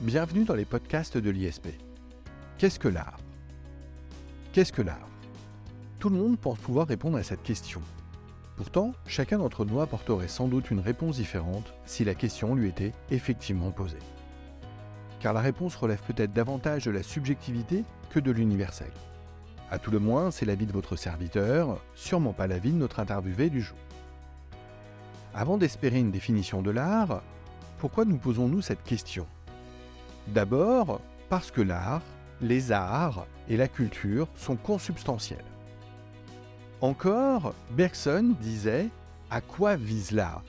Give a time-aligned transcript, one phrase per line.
[0.00, 1.68] Bienvenue dans les podcasts de l'ISP.
[2.56, 3.18] Qu'est-ce que l'art?
[4.54, 5.06] Qu'est-ce que l'art?
[5.98, 7.82] Tout le monde pense pouvoir répondre à cette question.
[8.56, 12.94] Pourtant, chacun d'entre nous apporterait sans doute une réponse différente si la question lui était
[13.10, 13.98] effectivement posée.
[15.20, 18.92] Car la réponse relève peut-être davantage de la subjectivité que de l'universel.
[19.70, 23.50] À tout le moins, c'est l'avis de votre serviteur, sûrement pas l'avis de notre interviewé
[23.50, 23.76] du jour.
[25.34, 27.20] Avant d'espérer une définition de l'art,
[27.76, 29.26] pourquoi nous posons-nous cette question?
[30.32, 32.02] D'abord, parce que l'art,
[32.40, 35.44] les arts et la culture sont consubstantiels.
[36.80, 38.88] Encore, Bergson disait
[39.28, 40.44] À quoi vise l'art?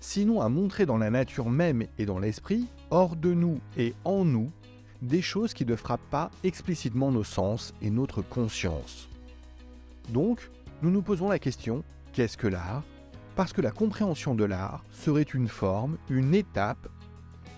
[0.00, 4.24] Sinon à montrer dans la nature même et dans l'esprit, hors de nous et en
[4.24, 4.50] nous,
[5.02, 9.08] des choses qui ne frappent pas explicitement nos sens et notre conscience.
[10.08, 10.50] Donc,
[10.82, 12.82] nous nous posons la question qu'est-ce que l'art?
[13.36, 16.88] Parce que la compréhension de l'art serait une forme, une étape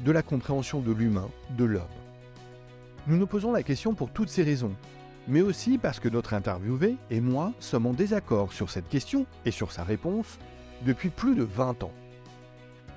[0.00, 1.82] de la compréhension de l'humain, de l'homme.
[3.06, 4.74] Nous nous posons la question pour toutes ces raisons,
[5.28, 9.50] mais aussi parce que notre interviewé et moi sommes en désaccord sur cette question et
[9.50, 10.38] sur sa réponse
[10.84, 11.92] depuis plus de 20 ans.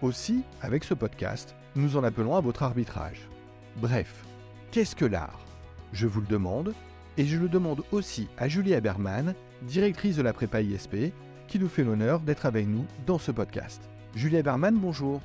[0.01, 3.27] Aussi, avec ce podcast, nous en appelons à votre arbitrage.
[3.77, 4.25] Bref,
[4.71, 5.39] qu'est-ce que l'art?
[5.93, 6.73] Je vous le demande,
[7.17, 11.13] et je le demande aussi à Julie Haberman, directrice de la prépa ISP,
[11.47, 13.81] qui nous fait l'honneur d'être avec nous dans ce podcast.
[14.15, 15.21] Julie Haberman, bonjour.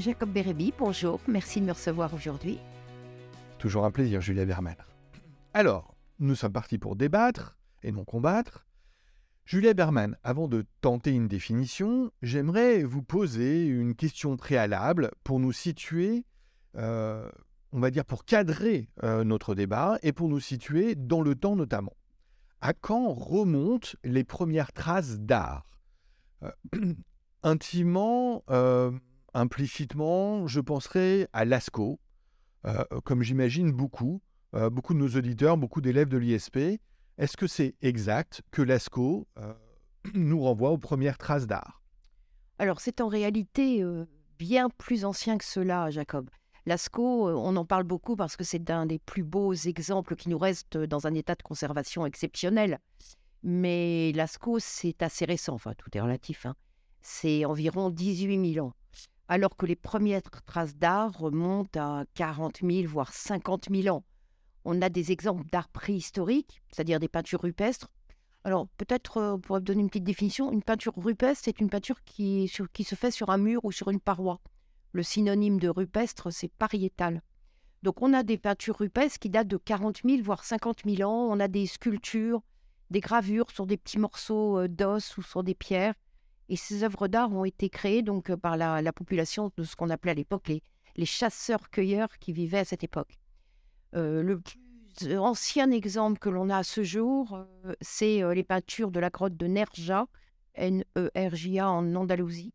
[0.00, 2.58] Jacob Bérébi, bonjour, merci de me recevoir aujourd'hui.
[3.58, 4.76] Toujours un plaisir, Julia Berman.
[5.52, 8.66] Alors, nous sommes partis pour débattre et non combattre.
[9.44, 15.52] Julia Berman, avant de tenter une définition, j'aimerais vous poser une question préalable pour nous
[15.52, 16.24] situer,
[16.76, 17.28] euh,
[17.72, 21.54] on va dire pour cadrer euh, notre débat et pour nous situer dans le temps
[21.54, 21.96] notamment.
[22.62, 25.66] À quand remontent les premières traces d'art?
[26.42, 26.50] Euh,
[27.42, 28.44] Intimement,
[29.34, 32.00] implicitement, je penserai à Lascaux,
[32.66, 34.22] euh, comme j'imagine beaucoup,
[34.54, 36.80] euh, beaucoup de nos auditeurs, beaucoup d'élèves de l'ISP.
[37.18, 39.54] Est-ce que c'est exact que Lascaux euh,
[40.14, 41.82] nous renvoie aux premières traces d'art?
[42.58, 43.82] Alors, c'est en réalité
[44.38, 46.30] bien plus ancien que cela, Jacob.
[46.64, 50.38] Lascaux, on en parle beaucoup parce que c'est un des plus beaux exemples qui nous
[50.38, 52.78] reste dans un état de conservation exceptionnel.
[53.42, 56.46] Mais Lascaux, c'est assez récent, enfin tout est relatif.
[56.46, 56.54] Hein.
[57.00, 58.74] C'est environ 18 000 ans
[59.32, 64.04] alors que les premières traces d'art remontent à 40 000, voire 50 000 ans.
[64.66, 67.88] On a des exemples d'art préhistorique, c'est-à-dire des peintures rupestres.
[68.44, 72.46] Alors, peut-être, euh, pour donner une petite définition, une peinture rupestre, c'est une peinture qui,
[72.46, 74.42] se fait sur un mur ou sur une paroi.
[74.92, 77.22] Le synonyme de rupestre, c'est pariétal.
[77.82, 81.28] Donc, on a des peintures rupestres qui datent de 40 000, voire 50 000 ans.
[81.30, 82.42] On a des sculptures,
[82.90, 85.94] des gravures sur des petits morceaux euh, d'os ou sur des pierres.
[86.52, 89.88] Et ces œuvres d'art ont été créées donc euh, par la, population de ce qu'on
[89.88, 93.18] appelait à l'époque les, chasseurs-cueilleurs qui vivaient à cette époque.
[93.96, 98.90] Euh, le plus ancien exemple que l'on a à ce jour, euh, c'est les peintures
[98.90, 100.08] de la grotte de Nerja,
[100.54, 102.52] N-E-R-J-A en Andalousie,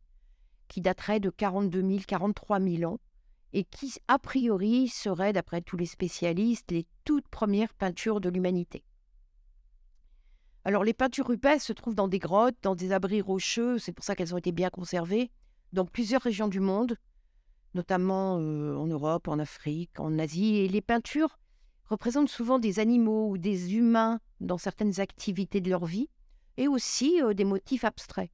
[0.68, 3.00] qui dateraient de 42 000, 43 000 ans,
[3.54, 8.84] et qui, a priori, seraient, d'après tous les spécialistes, les toutes premières peintures de l'humanité.
[10.68, 14.04] Alors les peintures rupestres se trouvent dans des grottes, dans des abris rocheux, c'est pour
[14.04, 15.32] ça qu'elles ont été bien conservées,
[15.72, 16.98] dans plusieurs régions du monde,
[17.74, 20.68] notamment euh, en Europe, en Afrique, en Asie.
[20.68, 21.40] Les peintures
[21.86, 26.10] représentent souvent des animaux ou des humains dans certaines activités de leur vie,
[26.58, 28.30] et aussi euh, des motifs abstraits.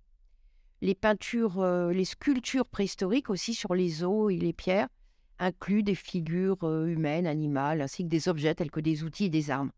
[0.82, 4.90] Les peintures, euh, les sculptures préhistoriques aussi sur les os et les pierres
[5.38, 9.52] incluent des figures humaines, animales, ainsi que des objets tels que des outils et des
[9.52, 9.72] armes.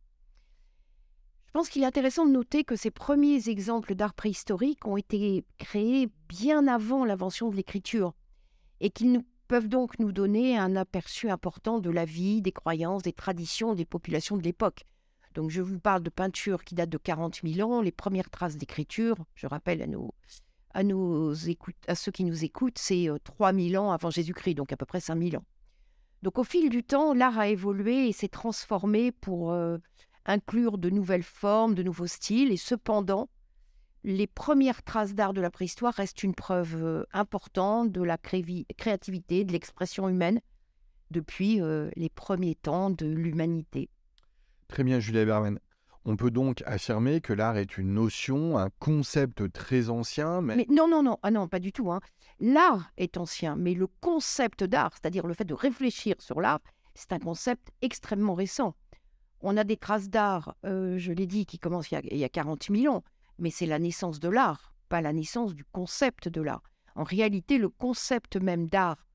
[1.55, 6.09] Pense qu'il est intéressant de noter que ces premiers exemples d'art préhistorique ont été créés
[6.27, 8.11] bien avant l'invention de l'écriture
[8.81, 13.13] et qu'ils peuvent donc nous donner un aperçu important de la vie, des croyances, des
[13.13, 14.83] traditions des populations de l'époque.
[15.33, 18.57] Donc je vous parle de peintures qui datent de 40 000 ans, les premières traces
[18.57, 20.13] d'écriture, je rappelle à, nos,
[20.73, 21.33] à, nos
[21.87, 24.85] à ceux qui nous écoutent, c'est 3 euh, 000 ans avant Jésus-Christ, donc à peu
[24.85, 25.45] près 5 000 ans.
[26.21, 29.77] Donc au fil du temps, l'art a évolué et s'est transformé pour euh,
[30.25, 33.29] inclure de nouvelles formes, de nouveaux styles, et cependant,
[34.03, 39.43] les premières traces d'art de la préhistoire restent une preuve euh, importante de la créativité,
[39.43, 40.39] de l'expression humaine
[41.11, 43.89] depuis euh, les premiers temps de l'humanité.
[44.67, 45.59] Très bien, Julia Berman.
[46.07, 50.67] On peut donc affirmer que l'art est une notion, un concept très ancien, mais...
[50.69, 51.91] non, non, non, ah non, pas du tout.
[51.91, 51.99] Hein.
[52.39, 56.59] L'art est ancien, mais le concept d'art, c'est-à-dire le fait de réfléchir sur l'art,
[56.93, 58.75] c'est un concept extrêmement récent.
[59.47, 62.63] On a des traces d'art, euh, je l'ai dit, qui commencent il y, a, 40
[62.75, 63.03] 000 ans,
[63.37, 66.63] mais c'est la naissance de l'art, pas la naissance du concept de l'art.
[66.95, 69.05] En réalité, le concept même d'art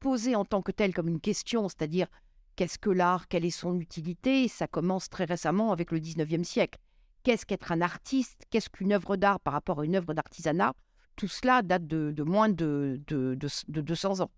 [0.00, 2.08] posé en tant que tel comme une question, c'est-à-dire
[2.56, 6.80] qu'est-ce que l'art, quelle est son utilité, ça commence très récemment avec le 19e siècle.
[7.22, 8.46] Qu'est-ce qu'être un artiste?
[8.50, 10.74] Qu'est-ce qu'une œuvre d'art par rapport à une œuvre d'artisanat?
[11.14, 13.38] Tout cela date de, moins de, de,
[13.68, 14.32] de 200 ans.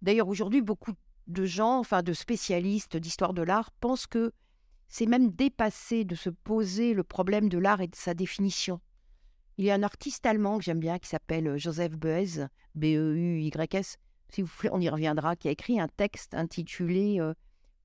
[0.00, 0.94] D'ailleurs, aujourd'hui, beaucoup
[1.26, 4.32] de gens, enfin de spécialistes d'histoire de l'art, pensent que
[4.88, 8.80] c'est même dépassé de se poser le problème de l'art et de sa définition.
[9.58, 13.96] Il y a un artiste allemand que j'aime bien qui s'appelle euh, Joseph Beuys, B-E-U-Y-S,
[14.30, 17.34] si vous voulez, on y reviendra, qui a écrit un texte intitulé euh,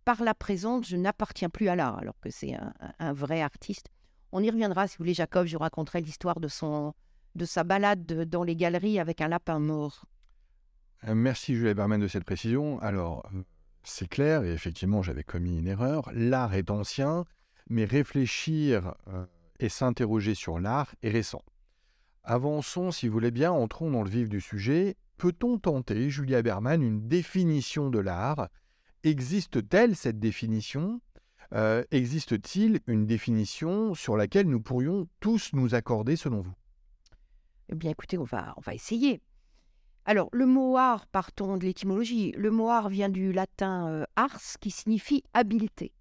[0.06, 2.56] Par la présence, je n'appartiens plus à l'art, alors que c'est
[3.00, 3.88] un, vrai artiste.
[4.32, 6.50] On y reviendra, si vous voulez, Jacob, je vous raconterai l'histoire de,
[7.36, 10.06] de sa balade dans les galeries avec un lapin mort.
[11.08, 12.80] Euh, merci Julie Berman de cette précision.
[12.80, 13.30] Alors,
[13.84, 16.10] c'est clair, et effectivement, j'avais commis une erreur.
[16.14, 17.26] L'art est ancien,
[17.70, 18.96] mais réfléchir
[19.60, 21.44] et s'interroger sur l'art est récent.
[22.24, 24.96] Avançons, si vous voulez bien, entrons dans le vif du sujet.
[25.18, 28.50] Peut-on tenter, Julia Berman, une définition de l'art?
[29.04, 31.02] Existe-t-elle cette définition?
[31.54, 36.54] Euh, Existe-t-il une définition sur laquelle nous pourrions tous nous accorder selon vous?
[37.70, 39.22] Eh bien écoutez, on va essayer.
[40.06, 42.32] Alors, le mot art, partons de l'étymologie.
[42.32, 45.94] Le mot art vient du latin euh, ars, qui signifie habileté.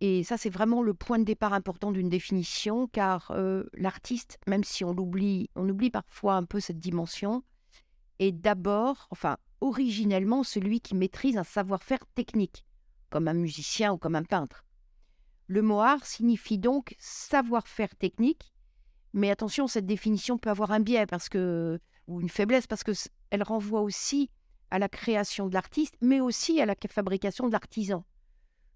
[0.00, 4.62] Et ça, c'est vraiment le point de départ important d'une définition, car euh, l'artiste, même
[4.62, 7.42] si on l'oublie, on oublie parfois un peu cette dimension,
[8.20, 12.64] est d'abord, enfin, originellement celui qui maîtrise un savoir-faire technique,
[13.10, 14.64] comme un musicien ou comme un peintre.
[15.48, 18.52] Le mot art signifie donc savoir-faire technique,
[19.12, 23.42] mais attention, cette définition peut avoir un biais parce que, ou une faiblesse parce qu'elle
[23.42, 24.30] renvoie aussi
[24.70, 28.04] à la création de l'artiste, mais aussi à la fabrication de l'artisan.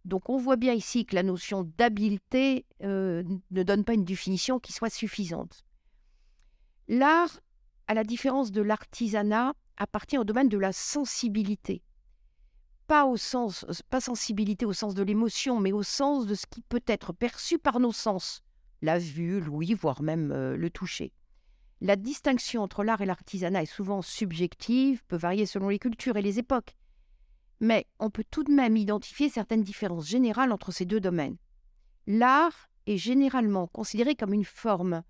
[0.05, 4.59] Donc on voit bien ici que la notion d'habileté euh, ne donne pas une définition
[4.59, 5.65] qui soit suffisante.
[6.89, 7.41] L'art,
[7.87, 11.83] à la différence de l'artisanat, appartient au domaine de la sensibilité.
[12.87, 16.63] Pas au sens, pas sensibilité au sens de l'émotion, mais au sens de ce qui
[16.63, 18.43] peut être perçu par nos sens,
[18.83, 21.13] la vue, l'ouïe, voire même euh, le toucher.
[21.83, 26.23] La distinction entre l'art et l'artisanat est souvent subjective, peut varier selon les cultures et
[26.23, 26.75] les époques
[27.63, 31.37] mais on peut tout de même identifier certaines différences générales entre ces deux domaines.
[32.09, 35.05] L'art est généralement considéré comme une forme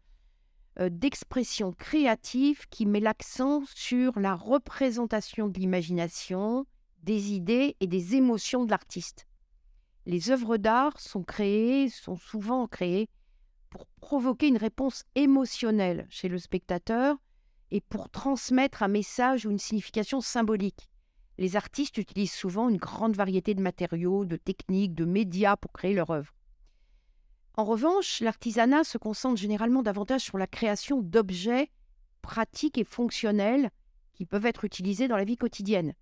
[0.79, 6.67] euh, d'expression créative qui met l'accent sur la représentation de l'imagination,
[7.03, 9.27] des idées et des émotions de l'artiste.
[10.05, 13.09] Les œuvres d'art sont créées, sont souvent créées
[13.73, 17.17] pour provoquer une réponse émotionnelle chez le spectateur
[17.73, 20.89] et pour transmettre un message ou une signification symbolique
[21.39, 25.95] les artistes utilisent souvent une grande variété de matériaux, de techniques, de médias pour créer
[25.95, 26.33] leur œuvre.
[27.57, 31.71] En revanche, l'artisanat se concentre généralement davantage sur la création d'objets
[32.23, 33.71] pratiques et fonctionnels
[34.13, 35.95] qui peuvent être utilisés dans la vie quotidienne.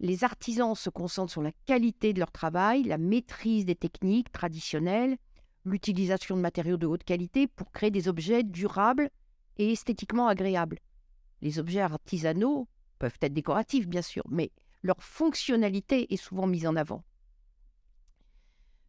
[0.00, 5.16] Les artisans se concentrent sur la qualité de leur travail, la maîtrise des techniques traditionnelles,
[5.64, 9.10] l'utilisation de matériaux de haute qualité pour créer des objets durables
[9.56, 10.78] et esthétiquement agréables.
[11.42, 12.68] Les objets artisanaux
[12.98, 14.50] peuvent être décoratifs, bien sûr, mais
[14.82, 17.04] leur fonctionnalité est souvent mise en avant.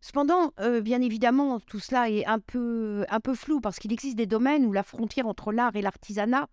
[0.01, 4.15] Cependant, euh, bien évidemment, tout cela est un peu, un peu flou parce qu'il existe
[4.15, 6.47] des domaines où la frontière entre l'art et l'artisanat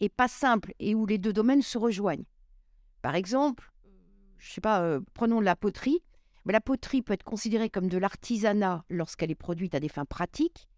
[0.00, 2.26] est pas simple et où les deux domaines se rejoignent.
[3.00, 3.72] Par exemple,
[4.36, 6.02] je sais pas, euh, prenons la poterie.
[6.46, 10.68] La poterie peut être considérée comme de l'artisanat lorsqu'elle est produite à des fins pratiques,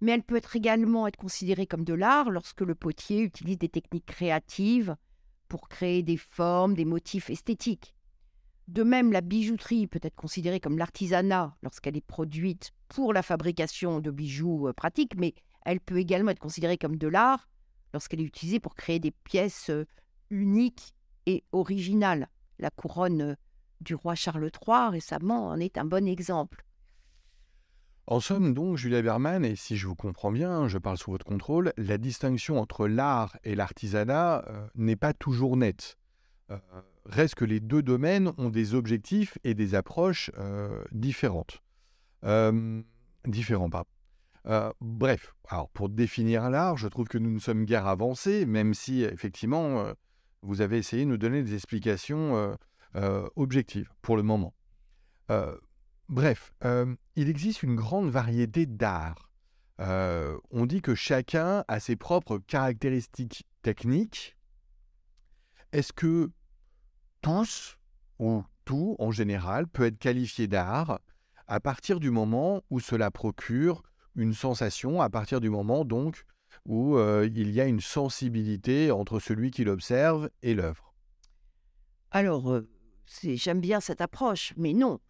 [0.00, 4.06] mais elle peut également être considérée comme de l'art lorsque le potier utilise des techniques
[4.06, 4.96] créatives
[5.48, 7.94] pour créer des formes, des motifs esthétiques.
[8.68, 14.00] De même, la bijouterie peut être considérée comme l'artisanat lorsqu'elle est produite pour la fabrication
[14.00, 15.34] de bijoux euh, pratiques, mais
[15.64, 17.48] elle peut également être considérée comme de l'art
[17.92, 19.86] lorsqu'elle est utilisée pour créer des pièces euh,
[20.30, 20.94] uniques
[21.26, 22.28] et originales.
[22.58, 23.34] La couronne euh,
[23.80, 26.64] du roi Charles III récemment en est un bon exemple.
[28.10, 31.26] En somme, donc, Julia Berman, et si je vous comprends bien, je parle sous votre
[31.26, 35.98] contrôle, la distinction entre l'art et l'artisanat euh, n'est pas toujours nette.
[36.50, 36.56] Euh,
[37.04, 41.62] reste que les deux domaines ont des objectifs et des approches euh, différentes.
[43.26, 43.90] différents, pardon.
[44.80, 49.02] bref, alors pour définir l'art, je trouve que nous ne sommes guère avancés, même si
[49.02, 49.84] effectivement
[50.40, 52.56] vous avez essayé de nous donner des explications
[52.94, 54.54] objectives pour le moment.
[56.08, 59.30] Bref, euh, il existe une grande variété d'arts.
[59.80, 64.36] Euh, on dit que chacun a ses propres caractéristiques techniques.
[65.72, 66.30] Est-ce que
[67.20, 67.76] tous
[68.18, 70.98] ou tout en général peut être qualifié d'art
[71.46, 73.82] à partir du moment où cela procure
[74.14, 76.24] une sensation, à partir du moment donc
[76.64, 80.94] où euh, il y a une sensibilité entre celui qui l'observe et l'œuvre?
[82.10, 82.68] Alors, euh,
[83.22, 85.00] j'aime bien cette approche, mais non.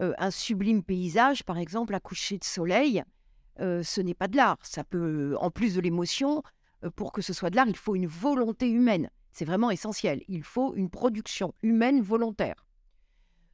[0.00, 3.02] Euh, un sublime paysage, par exemple, à coucher de soleil,
[3.60, 4.58] euh, ce n'est pas de l'art.
[4.62, 6.42] Ça peut, en plus de l'émotion,
[6.84, 9.10] euh, pour que ce soit de l'art, il faut une volonté humaine.
[9.32, 10.22] C'est vraiment essentiel.
[10.28, 12.66] Il faut une production humaine volontaire.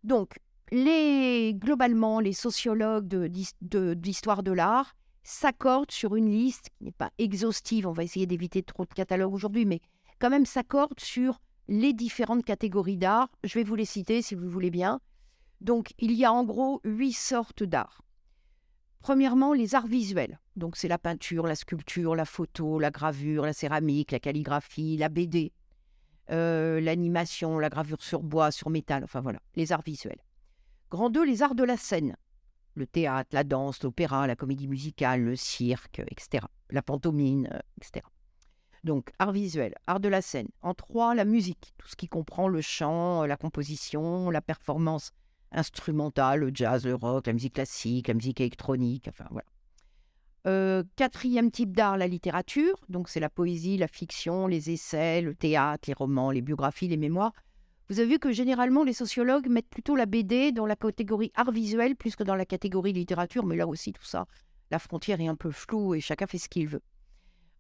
[0.05, 0.39] Donc,
[0.71, 6.85] les, globalement, les sociologues de- d'his- de- d'histoire de, l'art s'accordent sur une liste qui
[6.85, 7.87] n'est pas exhaustive.
[7.87, 9.81] On va essayer d'éviter trop de catalogues aujourd'hui, mais
[10.19, 13.31] quand même s'accordent sur les différentes catégories d'art.
[13.45, 15.01] Je vais vous les citer si vous voulez bien.
[15.61, 18.03] Donc, il y a en gros huit sortes d'art.
[19.01, 20.41] Premièrement, les arts visuels.
[20.57, 25.09] Donc, c'est la peinture, la sculpture, la photo, la gravure, la céramique, la calligraphie, la
[25.09, 25.53] BD,
[26.31, 30.21] euh, l'animation, la gravure sur bois, sur métal, enfin voilà, les arts visuels.
[30.91, 32.17] Grand 2, les arts de la scène.
[32.75, 36.47] Le théâtre, la danse, l'opéra, la comédie musicale, le cirque, etc.
[36.71, 38.07] La pantomime, euh, etc.
[38.89, 40.49] Donc, art visuel, art de la scène.
[40.63, 45.11] En 3, la musique, tout ce qui comprend le chant, la composition, la performance
[45.53, 49.45] instrumentale, le jazz, le rock, la musique classique, la musique électronique, enfin voilà.
[50.47, 52.77] Euh, quatrième type d'art, la littérature.
[52.89, 56.97] Donc c'est la poésie, la fiction, les essais, le théâtre, les romans, les biographies, les
[56.97, 57.35] mémoires.
[57.91, 61.51] Vous avez vu que généralement les sociologues mettent plutôt la BD dans la catégorie art
[61.51, 64.25] visuel plus que dans la catégorie littérature, mais là aussi tout ça,
[64.71, 66.83] la frontière est un peu floue et chacun fait ce qu'il veut.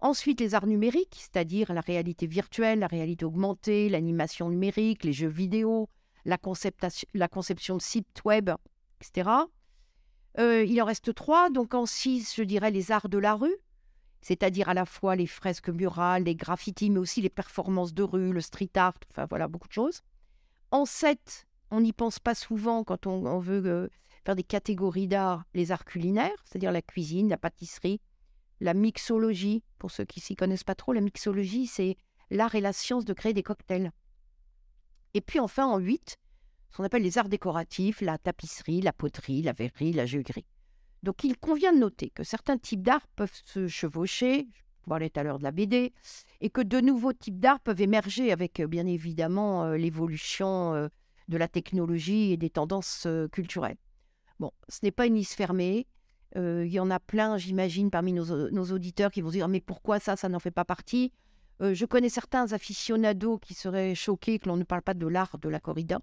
[0.00, 5.28] Ensuite, les arts numériques, c'est-à-dire la réalité virtuelle, la réalité augmentée, l'animation numérique, les jeux
[5.28, 5.88] vidéo,
[6.24, 8.50] la, conception de sites web,
[9.00, 9.30] etc.
[10.38, 13.56] Euh, il en reste trois, donc en six, je dirais les arts de la rue,
[14.20, 18.32] c'est-à-dire à la fois les fresques murales, les graffitis, mais aussi les performances de rue,
[18.32, 20.02] le street art, enfin voilà, beaucoup de choses.
[20.70, 23.88] En sept, on n'y pense pas souvent quand on, on veut euh,
[24.24, 28.00] faire des catégories d'art, les arts culinaires, c'est-à-dire la cuisine, la pâtisserie,
[28.60, 29.62] la mixologie.
[29.78, 31.96] Pour ceux qui s'y connaissent pas trop, la mixologie, c'est
[32.30, 33.92] l'art et la science de créer des cocktails.
[35.14, 36.16] Et puis enfin, en huit,
[36.70, 40.46] ce qu'on appelle les arts décoratifs, la tapisserie, la poterie, la verrerie, la juggerie.
[41.02, 44.48] Donc il convient de noter que certains types d'art peuvent se chevaucher,
[44.82, 45.92] je parlais tout à l'heure de la BD,
[46.40, 50.88] et que de nouveaux types d'art peuvent émerger avec euh, bien évidemment euh, l'évolution euh,
[51.28, 53.76] de la technologie et des tendances culturelles.
[54.40, 55.86] Bon, ce n'est pas une liste fermée.
[56.36, 59.48] Euh, Il y en a plein, j'imagine, parmi nos, nos auditeurs qui vont se dire
[59.48, 61.12] mais pourquoi ça, ça n'en fait pas partie?
[61.62, 65.38] Euh, Je connais certains aficionados qui seraient choqués que l'on ne parle pas de l'art
[65.38, 66.00] de la corrida.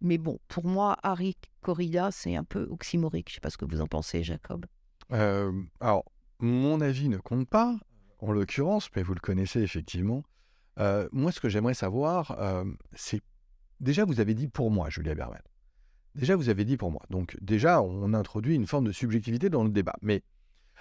[0.00, 3.28] Mais bon, pour moi, Harry Corrida, c'est un peu oxymorique.
[3.28, 4.66] Je ne sais pas ce que vous en pensez, Jacob.
[5.12, 6.04] Euh, alors,
[6.38, 7.76] mon avis ne compte pas,
[8.20, 10.22] en l'occurrence, mais vous le connaissez effectivement.
[10.78, 13.20] Euh, moi, ce que j'aimerais savoir, euh, c'est
[13.80, 15.42] déjà, vous avez dit pour moi, Julia Berman.
[16.18, 17.02] Déjà, vous avez dit pour moi.
[17.10, 19.94] Donc, déjà, on introduit une forme de subjectivité dans le débat.
[20.02, 20.24] Mais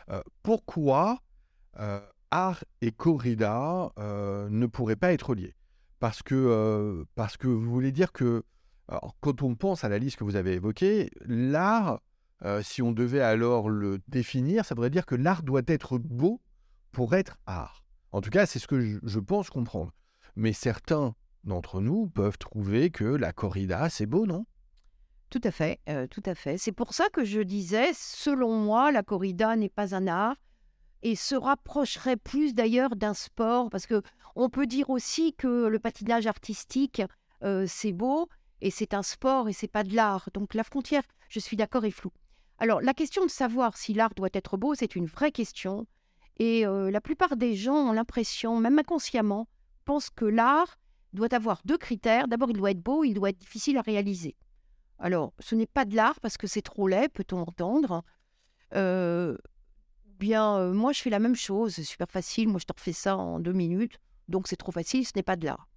[0.09, 1.21] euh, pourquoi
[1.79, 1.99] euh,
[2.31, 5.53] art et corrida euh, ne pourraient pas être liés?
[5.99, 8.43] Parce que, parce que vous voulez dire que,
[9.19, 12.01] quand on pense à la liste que vous avez évoquée, l'art,
[12.61, 16.41] si on devait alors le définir, ça voudrait dire que l'art doit être beau
[16.91, 17.83] pour être art.
[18.11, 19.91] En tout cas, c'est ce que je pense comprendre.
[20.35, 24.45] Mais certains d'entre nous peuvent trouver que la corrida, c'est beau, non?
[25.29, 26.57] Tout à fait, euh, tout à fait.
[26.57, 30.37] C'est pour ça que je disais, selon moi, la corrida n'est pas un art
[31.03, 34.01] et se rapprocherait plus d'ailleurs d'un sport, parce que
[34.35, 37.01] on peut dire aussi que le patinage artistique,
[37.43, 38.29] euh, c'est beau
[38.61, 40.29] et c'est un sport et c'est pas de l'art.
[40.33, 42.13] Donc la frontière, je suis d'accord, est floue.
[42.57, 45.85] Alors la question de savoir si l'art doit être beau, c'est une vraie question.
[46.37, 49.47] Et euh, la plupart des gens ont l'impression, même inconsciemment,
[49.85, 50.77] pensent que l'art
[51.13, 52.27] doit avoir deux critères.
[52.27, 54.35] D'abord, il doit être beau, il doit être difficile à réaliser.
[54.99, 58.03] Alors, ce n'est pas de l'art parce que c'est trop laid, peut-on entendre.
[58.73, 59.37] Euh,
[60.19, 62.47] bien, euh, moi, je fais la même chose, c'est super facile.
[62.47, 63.99] Moi, je te refais ça en deux minutes.
[64.27, 65.69] Donc, c'est trop facile, ce n'est pas de l'art.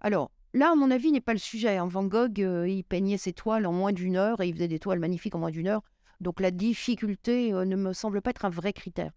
[0.00, 1.76] Alors, là, à mon avis, n'est pas le sujet.
[1.76, 1.86] hein.
[1.86, 4.80] Van Gogh, euh, il peignait ses toiles en moins d'une heure et il faisait des
[4.80, 5.82] toiles magnifiques en moins d'une heure.
[6.20, 9.12] Donc, la difficulté ne me semble pas être un vrai critère.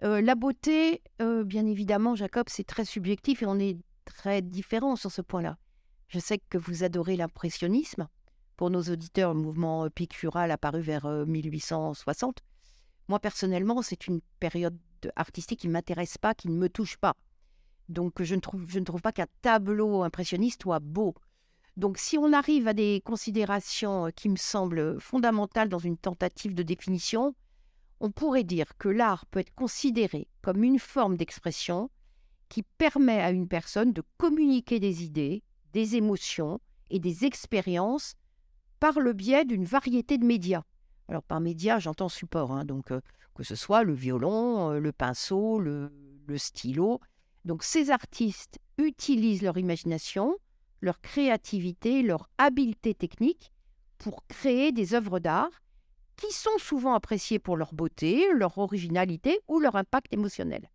[0.00, 5.22] La beauté, bien évidemment, Jacob, c'est très subjectif et on est très différents sur ce
[5.22, 5.56] point-là.
[6.08, 8.08] Je sais que vous adorez l'impressionnisme.
[8.56, 12.42] Pour nos auditeurs, le mouvement euh, pictural apparu vers euh, 1860.
[13.08, 14.78] Moi, personnellement, c'est une période
[15.14, 17.14] artistique qui ne m'intéresse pas, qui ne me touche pas.
[17.88, 21.14] Donc, je ne trouve, je ne trouve pas qu'un tableau impressionniste soit beau.
[21.76, 26.54] Donc, si on arrive à des considérations euh, qui me semblent fondamentales dans une tentative
[26.54, 27.34] de définition,
[28.00, 31.90] on pourrait dire que l'art peut être considéré comme une forme d'expression
[32.48, 36.60] qui permet à une personne de communiquer des idées, des émotions
[36.90, 38.14] et des expériences
[38.80, 40.62] par le biais d'une variété de médias.
[41.08, 43.00] Alors par médias, j'entends support, hein, donc euh,
[43.34, 45.92] que ce soit le violon, euh, le pinceau, le,
[46.26, 47.00] le stylo.
[47.44, 50.36] Donc ces artistes utilisent leur imagination
[50.80, 53.52] leur créativité, leur habileté technique
[53.98, 55.62] pour créer des œuvres d'art
[56.16, 60.70] qui sont souvent appréciées pour leur beauté, leur originalité ou leur impact émotionnel.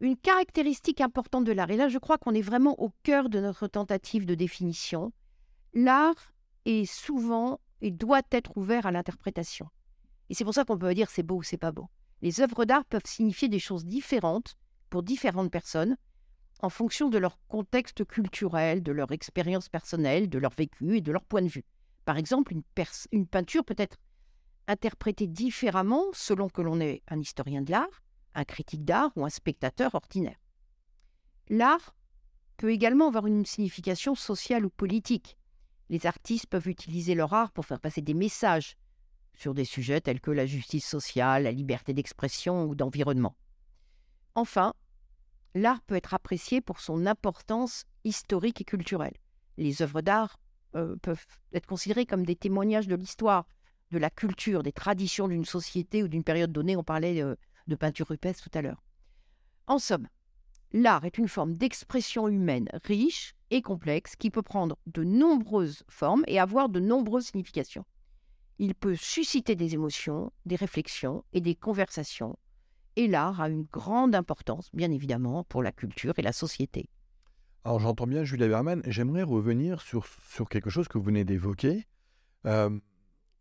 [0.00, 3.40] Une caractéristique importante de l'art, et là je crois qu'on est vraiment au cœur de
[3.40, 5.12] notre tentative de définition,
[5.72, 6.34] l'art
[6.66, 9.68] est souvent et doit être ouvert à l'interprétation.
[10.28, 11.88] Et c'est pour ça qu'on peut dire c'est beau ou c'est pas beau.
[12.22, 14.56] Les œuvres d'art peuvent signifier des choses différentes
[14.90, 15.96] pour différentes personnes
[16.60, 21.12] en fonction de leur contexte culturel, de leur expérience personnelle, de leur vécu et de
[21.12, 21.64] leur point de vue.
[22.04, 22.62] Par exemple, une,
[23.12, 23.98] une peinture peut être
[24.66, 28.02] interprétée différemment selon que l'on est un historien de l'art,
[28.34, 30.38] un critique d'art ou un spectateur ordinaire.
[31.48, 31.94] L'art
[32.56, 35.36] peut également avoir une signification sociale ou politique.
[35.88, 38.76] Les artistes peuvent utiliser leur art pour faire passer des messages
[39.34, 43.36] sur des sujets tels que la justice sociale, la liberté d'expression ou d'environnement.
[44.34, 44.74] Enfin,
[45.54, 49.16] l'art peut être apprécié pour son importance historique et culturelle.
[49.56, 50.38] Les œuvres d'art
[50.74, 53.46] euh, peuvent être considérées comme des témoignages de l'histoire,
[53.92, 56.76] de la culture, des traditions d'une société ou d'une période donnée.
[56.76, 58.82] On parlait euh, de peinture rupestre tout à l'heure.
[59.66, 60.08] En somme,
[60.72, 66.24] l'art est une forme d'expression humaine riche et complexe qui peut prendre de nombreuses formes
[66.26, 67.84] et avoir de nombreuses significations.
[68.58, 72.36] Il peut susciter des émotions, des réflexions et des conversations.
[72.96, 76.88] Et l'art a une grande importance, bien évidemment, pour la culture et la société.
[77.64, 81.86] Alors j'entends bien Julia Berman, j'aimerais revenir sur, sur quelque chose que vous venez d'évoquer,
[82.46, 82.70] euh,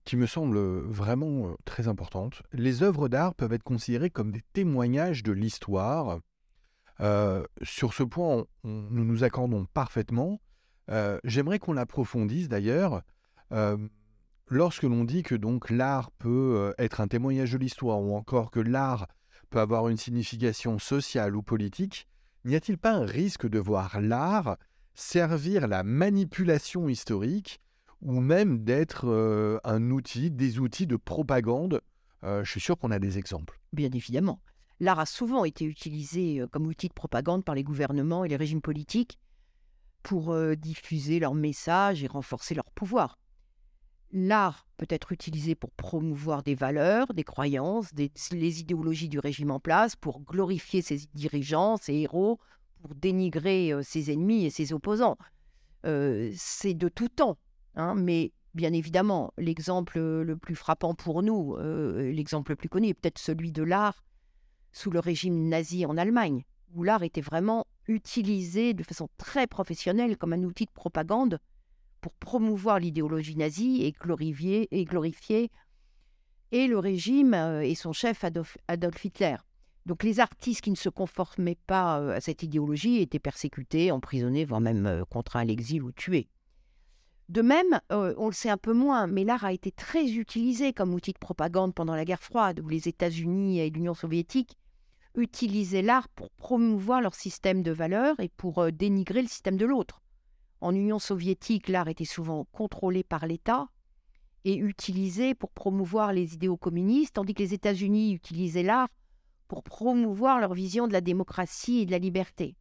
[0.04, 2.42] qui me semble vraiment euh, très importante.
[2.52, 6.20] Les œuvres d'art peuvent être considérées comme des témoignages de l'histoire.
[7.02, 10.40] Euh, sur ce point, nous nous accordons parfaitement.
[11.24, 13.02] j'aimerais qu'on l'approfondisse d'ailleurs
[14.48, 18.52] lorsque l'on dit que donc l'art peut euh, être un témoignage de l'histoire ou encore
[18.52, 19.08] que l'art
[19.50, 22.08] peut avoir une signification sociale ou politique,
[22.44, 24.58] n'y a-t-il pas un risque de voir l'art
[24.94, 27.60] servir la manipulation historique
[28.01, 31.81] ou même d'être euh, un outil, des outils de propagande?
[32.24, 33.60] Euh, Je suis sûr qu'on a des exemples.
[33.74, 34.40] Bien évidemment.
[34.79, 38.61] L'art a souvent été utilisé comme outil de propagande par les gouvernements et les régimes
[38.61, 39.20] politiques
[40.03, 43.18] pour diffuser leurs messages et renforcer leur pouvoir.
[44.11, 47.90] L'art peut être utilisé pour promouvoir des valeurs, des croyances,
[48.31, 52.40] les idéologies du régime en place, pour glorifier ses dirigeants, ses héros,
[52.81, 55.18] pour dénigrer euh, ses ennemis et ses opposants.
[55.85, 57.38] Euh, c'est de tout temps.
[57.75, 62.88] Hein, mais bien évidemment, l'exemple le plus frappant pour nous, euh, l'exemple le plus connu
[62.88, 64.03] est peut-être celui de l'art
[64.75, 70.18] sous le régime nazi en Allemagne, où l'art était vraiment utilisé de façon très professionnelle
[70.18, 71.40] comme un outil de propagande
[72.01, 74.68] pour promouvoir l'idéologie nazie et glorifier,
[76.51, 78.57] et le régime euh, et son chef Adolf,
[79.03, 79.38] Hitler.
[79.85, 84.44] Donc les artistes qui ne se conformaient pas euh, à cette idéologie étaient persécutés, emprisonnés,
[84.44, 86.27] voire même euh, contraints à l'exil ou tués.
[87.29, 90.94] De même, on le sait un peu moins, mais l'art a été très utilisé comme
[90.94, 94.55] outil de propagande pendant la guerre froide, où les États-Unis et l'Union soviétique
[95.16, 100.01] utilisaient l'art pour promouvoir leur système de valeurs et pour dénigrer le système de l'autre.
[100.62, 103.68] En Union soviétique, l'art était souvent contrôlé par l'État
[104.46, 108.88] et utilisé pour promouvoir les idéaux communistes, tandis que les États-Unis utilisaient l'art
[109.48, 112.56] pour promouvoir leur vision de la démocratie et de la liberté.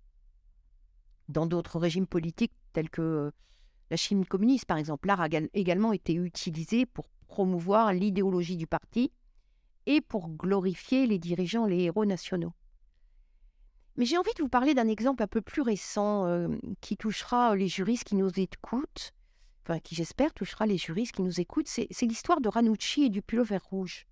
[1.28, 3.30] Dans d'autres régimes politiques tels que euh,
[3.90, 9.12] la Chine communiste, par exemple, l'art a également été utilisé pour promouvoir l'idéologie du parti
[9.86, 12.52] et pour glorifier les dirigeants, les héros nationaux.
[13.96, 16.48] Mais j'ai envie de vous parler d'un exemple un peu plus récent euh,
[16.80, 19.12] qui touchera les juristes qui nous écoutent,
[19.62, 21.68] enfin qui j'espère touchera les juristes qui nous écoutent.
[21.68, 24.06] C'est l'histoire de Ranucci et du pullover rouge.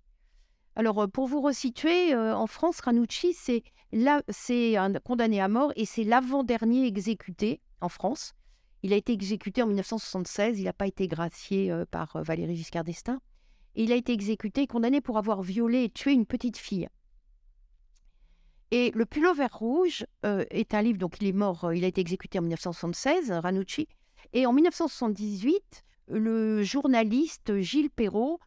[0.75, 5.85] Alors euh, pour vous resituer, euh, en France, Ranucci c'est un condamné à mort et
[5.85, 8.33] c'est l'avant-dernier exécuté en France.
[8.83, 13.19] Il a été exécuté en 1976, il n'a pas été gracié par Valéry Giscard d'Estaing.
[13.75, 16.87] Il a été exécuté, condamné pour avoir violé et tué une petite fille.
[18.71, 21.87] Et Le Pullover Rouge euh, est un livre, donc il est mort, euh, il a
[21.87, 23.87] été exécuté en 1976, Ranucci.
[24.33, 28.39] Et en 1978, le journaliste Gilles Perrault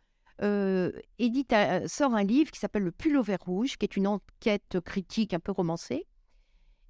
[0.43, 1.55] euh, édite,
[1.87, 5.53] sort un livre qui s'appelle Le Pullover Rouge, qui est une enquête critique un peu
[5.53, 6.07] romancée.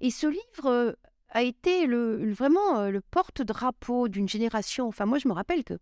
[0.01, 0.97] Et ce livre
[1.29, 4.87] a été le, vraiment le porte-drapeau d'une génération.
[4.87, 5.77] Enfin, moi, je me rappelle que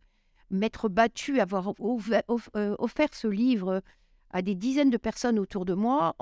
[0.50, 3.82] m'être battu, avoir offert ce livre
[4.36, 6.14] à des dizaines de personnes autour de moi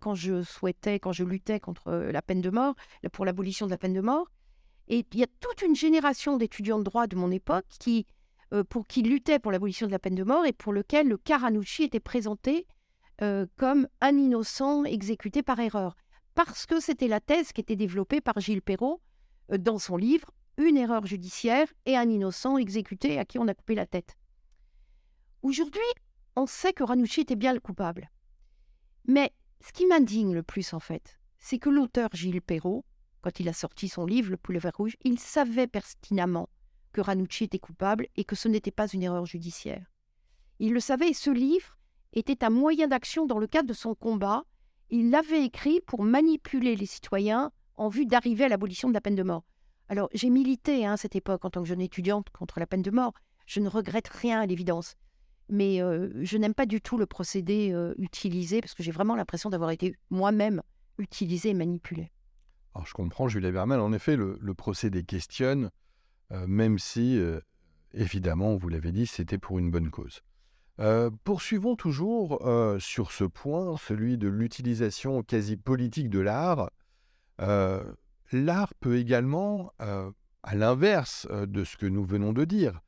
[0.00, 2.74] quand je souhaitais, quand je luttais contre euh, la peine de mort,
[3.12, 4.26] pour l'abolition de la peine de mort.
[4.88, 8.04] Et il y a toute une génération d'étudiants de droit de mon époque qui,
[8.52, 11.16] euh, pour qui luttaient pour l'abolition de la peine de mort et pour lequel le
[11.16, 12.66] Caranucci était présenté
[13.20, 15.94] euh, comme un innocent exécuté par erreur.
[16.34, 19.00] Parce que c'était la thèse qui était développée par Gilles Perrault
[19.56, 20.32] dans son livre
[20.66, 24.16] une erreur judiciaire et un innocent exécuté à qui on a coupé la tête.
[25.42, 25.80] Aujourd'hui,
[26.36, 28.10] on sait que Ranucci était bien le coupable.
[29.06, 32.84] Mais ce qui m'indigne le plus, en fait, c'est que l'auteur Gilles Perrault,
[33.20, 36.48] quand il a sorti son livre Le poulet vert rouge, il savait pertinemment
[36.92, 39.90] que Ranucci était coupable et que ce n'était pas une erreur judiciaire.
[40.58, 41.76] Il le savait et ce livre
[42.12, 44.44] était un moyen d'action dans le cadre de son combat.
[44.90, 49.16] Il l'avait écrit pour manipuler les citoyens en vue d'arriver à l'abolition de la peine
[49.16, 49.44] de mort.
[49.92, 52.80] Alors, j'ai milité hein, à cette époque en tant que jeune étudiante contre la peine
[52.80, 53.12] de mort.
[53.44, 54.94] Je ne regrette rien à l'évidence.
[55.50, 59.16] Mais euh, je n'aime pas du tout le procédé euh, utilisé parce que j'ai vraiment
[59.16, 60.62] l'impression d'avoir été moi-même
[60.96, 62.10] utilisé et manipulé.
[62.74, 63.80] Alors, je comprends, Julia Berman.
[63.80, 65.70] En effet, le, procédé questionne,
[66.30, 67.20] euh, même si,
[67.92, 70.22] évidemment, vous l'avez dit, c'était pour une bonne cause.
[71.22, 72.40] poursuivons toujours
[72.78, 76.70] sur ce point, celui de l'utilisation quasi politique de l'art
[78.32, 80.10] l'art peut également, euh,
[80.42, 82.80] à l'inverse euh, de ce que nous venons de dire,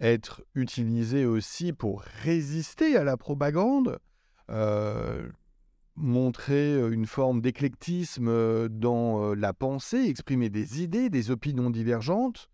[0.00, 3.98] être utilisé aussi pour résister à la propagande,
[4.50, 5.28] euh,
[5.94, 12.48] montrer une forme d'éclectisme dans la pensée, exprimer des idées, des opinions divergentes.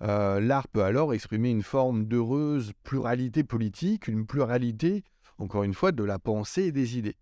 [0.00, 5.04] L'art peut alors exprimer une forme d'heureuse pluralité politique, une pluralité,
[5.38, 7.16] encore une fois, de la pensée et des idées.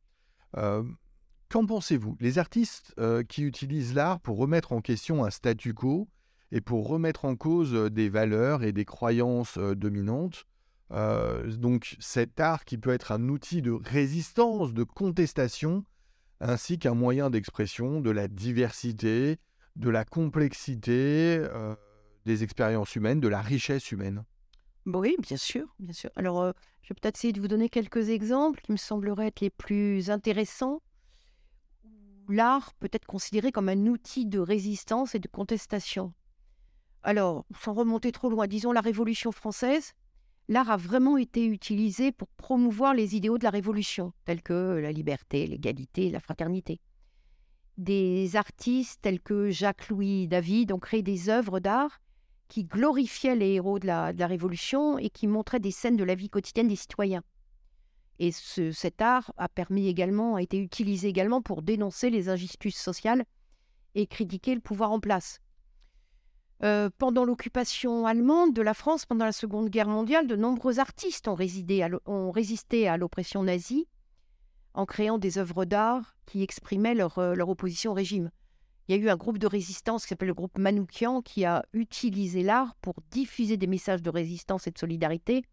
[1.51, 2.15] Qu'en pensez-vous?
[2.21, 6.07] Les artistes euh, qui utilisent l'art pour remettre en question un statu quo
[6.53, 10.45] et pour remettre en cause euh, des valeurs et des croyances euh, dominantes,
[10.91, 15.85] donc cet art qui peut être un outil de résistance, de contestation,
[16.41, 19.37] ainsi qu'un moyen d'expression de la diversité,
[19.77, 21.47] de la complexité
[22.25, 24.25] des expériences humaines, de la richesse humaine?
[24.87, 26.09] Oui, bien sûr, bien sûr.
[26.17, 29.51] Alors, je vais peut-être essayer de vous donner quelques exemples qui me sembleraient être les
[29.51, 30.81] plus intéressants
[32.29, 36.13] l'art peut être considéré comme un outil de résistance et de contestation.
[37.03, 39.93] Alors, sans remonter trop loin, disons la Révolution française,
[40.49, 44.93] l'art a vraiment été utilisé pour promouvoir les idéaux de la Révolution, tels que la
[44.93, 46.81] liberté, l'égalité, la fraternité.
[47.77, 52.01] Des artistes tels que Jacques-Louis David ont créé des œuvres d'art
[52.49, 56.05] qui glorifiaient les héros de la, de la Révolution et qui montraient des scènes de
[56.05, 57.23] la vie quotidienne des citoyens.
[58.19, 63.25] Et cet art a permis également, a été utilisé également pour dénoncer les injustices sociales
[63.95, 65.41] et critiquer le pouvoir en place.
[66.65, 71.29] Euh, pendant l'occupation allemande de la France, pendant la Seconde Guerre mondiale, de nombreux artistes
[71.29, 73.87] ont, résisté à l'oppression nazie
[74.75, 78.31] en créant des œuvres d'art qui exprimaient leur, euh, leur, opposition au régime.
[78.87, 81.65] Il y a eu un groupe de résistance qui s'appelle le groupe Manoukian qui a
[81.73, 85.45] utilisé l'art pour diffuser des messages de résistance et de solidarité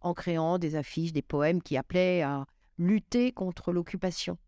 [0.00, 2.46] en créant des affiches, des poèmes qui appelaient à
[2.78, 4.38] lutter contre l'occupation.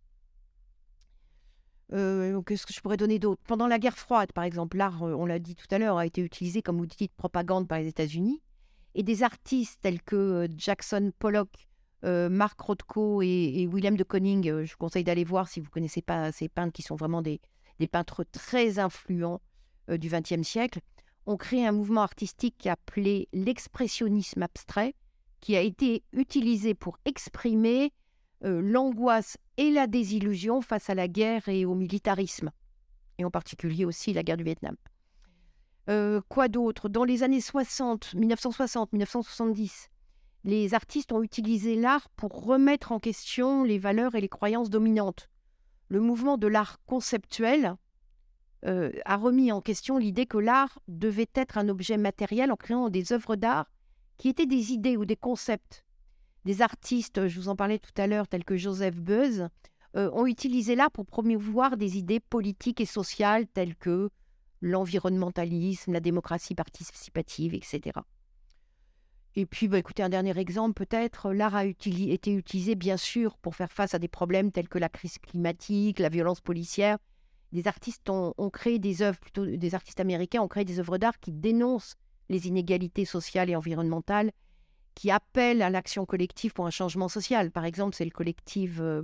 [1.92, 3.40] Euh, qu'est-ce que je pourrais donner d'autre?
[3.46, 6.06] Pendant la guerre froide, par exemple, l'art, euh, on l'a dit tout à l'heure, a
[6.06, 8.42] été utilisé comme outil de propagande par les États-Unis.
[8.94, 11.50] Et des artistes tels que euh, Jackson Pollock,
[12.04, 16.00] Mark Rothko et, William de Koning, je vous conseille d'aller voir si vous ne connaissez
[16.00, 17.40] pas ces peintres qui sont vraiment des,
[17.80, 19.40] des peintres très influents
[19.88, 20.78] du XXe siècle,
[21.26, 24.94] ont créé un mouvement artistique appelé l'expressionnisme abstrait,
[25.40, 27.92] qui a été utilisé pour exprimer
[28.44, 32.50] euh, l'angoisse et la désillusion face à la guerre et au militarisme,
[33.18, 34.76] et en particulier aussi la guerre du Vietnam.
[35.88, 36.88] Euh, quoi d'autre?
[36.88, 39.88] Dans les années 60, 1960-1970,
[40.44, 45.28] les artistes ont utilisé l'art pour remettre en question les valeurs et les croyances dominantes.
[45.88, 47.74] Le mouvement de l'art conceptuel
[48.64, 52.88] euh, a remis en question l'idée que l'art devait être un objet matériel en créant
[52.90, 53.70] des œuvres d'art
[54.18, 55.84] qui étaient des idées ou des concepts.
[56.44, 59.48] Des artistes, je vous en parlais tout à l'heure, tels que Joseph Beuys,
[59.96, 64.10] euh, ont utilisé l'art pour promouvoir des idées politiques et sociales telles que
[64.60, 68.00] l'environnementalisme, la démocratie participative, etc.
[69.34, 73.54] Et puis, bah, écoutez, un dernier exemple peut-être, l'art a été utilisé bien sûr pour
[73.54, 76.98] faire face à des problèmes tels que la crise climatique, la violence policière.
[77.52, 78.10] Des artistes
[78.52, 81.94] créé des œuvres, plutôt des artistes américains ont créé des œuvres d'art qui dénoncent
[82.28, 84.32] les inégalités sociales et environnementales,
[84.98, 87.52] qui appellent à l'action collective pour un changement social.
[87.52, 89.02] Par exemple, c'est le collectif euh,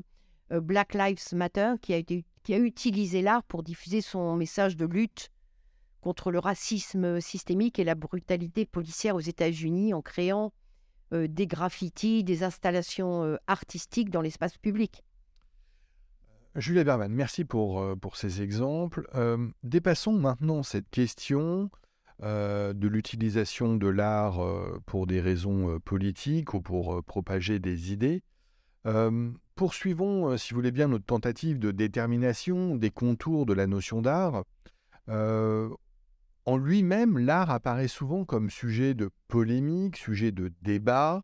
[0.51, 5.31] euh, Black Lives Matter qui a, utilisé l'art pour diffuser son message de lutte
[6.01, 10.53] contre le racisme systémique et la brutalité policière aux États-Unis en créant
[11.13, 15.05] euh, des graffitis, des installations artistiques dans l'espace public.
[16.57, 17.85] Julia Berman, merci pour,
[18.15, 19.09] ces exemples.
[19.63, 21.71] dépassons maintenant cette question
[22.21, 28.23] de l'utilisation de l'art euh, pour des raisons euh, politiques ou pour propager des idées.
[29.55, 34.45] poursuivons, si vous voulez bien, notre tentative de détermination des contours de la notion d'art.
[35.09, 41.23] en lui-même, l'art apparaît souvent comme sujet de polémique, sujet de débat.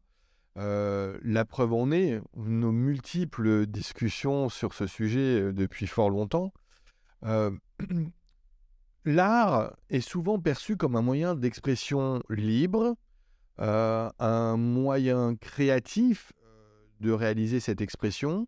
[0.56, 6.52] Euh, la preuve en est nos multiples discussions sur ce sujet euh, depuis fort longtemps.
[7.24, 7.50] Euh,
[9.04, 12.96] l'art est souvent perçu comme un moyen d'expression libre,
[13.58, 16.32] un moyen créatif
[17.00, 18.46] de réaliser cette expression,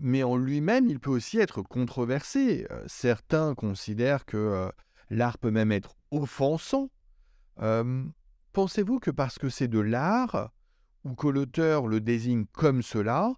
[0.00, 2.66] mais en lui-même, il peut aussi être controversé.
[2.86, 4.70] certains considèrent que
[5.10, 6.90] l'art peut même être offensant.
[8.52, 10.50] Pensez-vous que parce que c'est de l'art,
[11.04, 13.32] ou que l'auteur le désigne comme cela,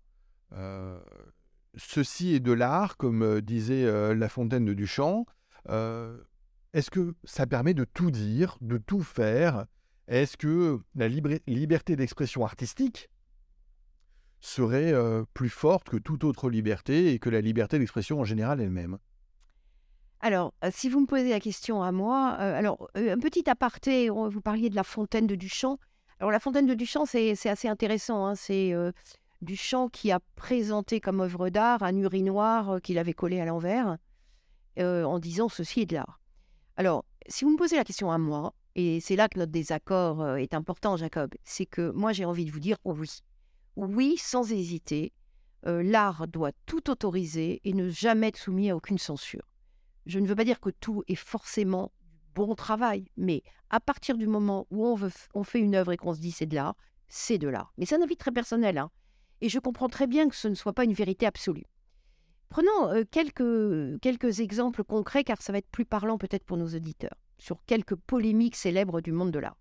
[1.77, 5.27] ceci est de l'art, comme disait La Fontaine de Duchamp,
[5.69, 9.67] est-ce que ça permet de tout dire, de tout faire?
[10.07, 13.11] Est-ce que la liberté d'expression artistique
[14.41, 14.95] serait
[15.35, 18.99] plus forte que toute autre liberté et que la liberté d'expression en général elle-même?
[20.21, 24.71] Alors, si vous me posez la question à moi, alors un petit aparté, vous parliez
[24.71, 25.79] de la fontaine de Duchamp.
[26.21, 28.27] Alors la fontaine de Duchamp, c'est assez intéressant.
[28.27, 28.73] Hein, c'est
[29.43, 33.99] Duchamp qui a présenté comme œuvre d'art un urinoir qu'il avait collé à l'envers
[34.79, 36.21] en disant ceci est de l'art.
[36.77, 40.37] Alors, si vous me posez la question à moi, et c'est là que notre désaccord
[40.37, 43.09] est important, Jacob, c'est que moi j'ai envie de vous dire oui.
[43.77, 45.13] Oui, sans hésiter,
[45.65, 49.49] l'art doit tout autoriser et ne jamais être soumis à aucune censure.
[50.07, 51.93] Je ne veux pas dire que tout est forcément
[52.35, 55.97] bon travail, mais à partir du moment où on, veut, on fait une œuvre et
[55.97, 56.77] qu'on se dit c'est de l'art,
[57.09, 57.73] c'est de l'art.
[57.77, 58.91] Mais c'est un avis très personnel, hein.
[59.41, 61.65] et je comprends très bien que ce ne soit pas une vérité absolue.
[62.49, 67.17] Prenons euh, quelques, exemples concrets, car ça va être plus parlant peut-être pour nos auditeurs,
[67.39, 69.59] sur quelques polémiques célèbres du monde de l'art.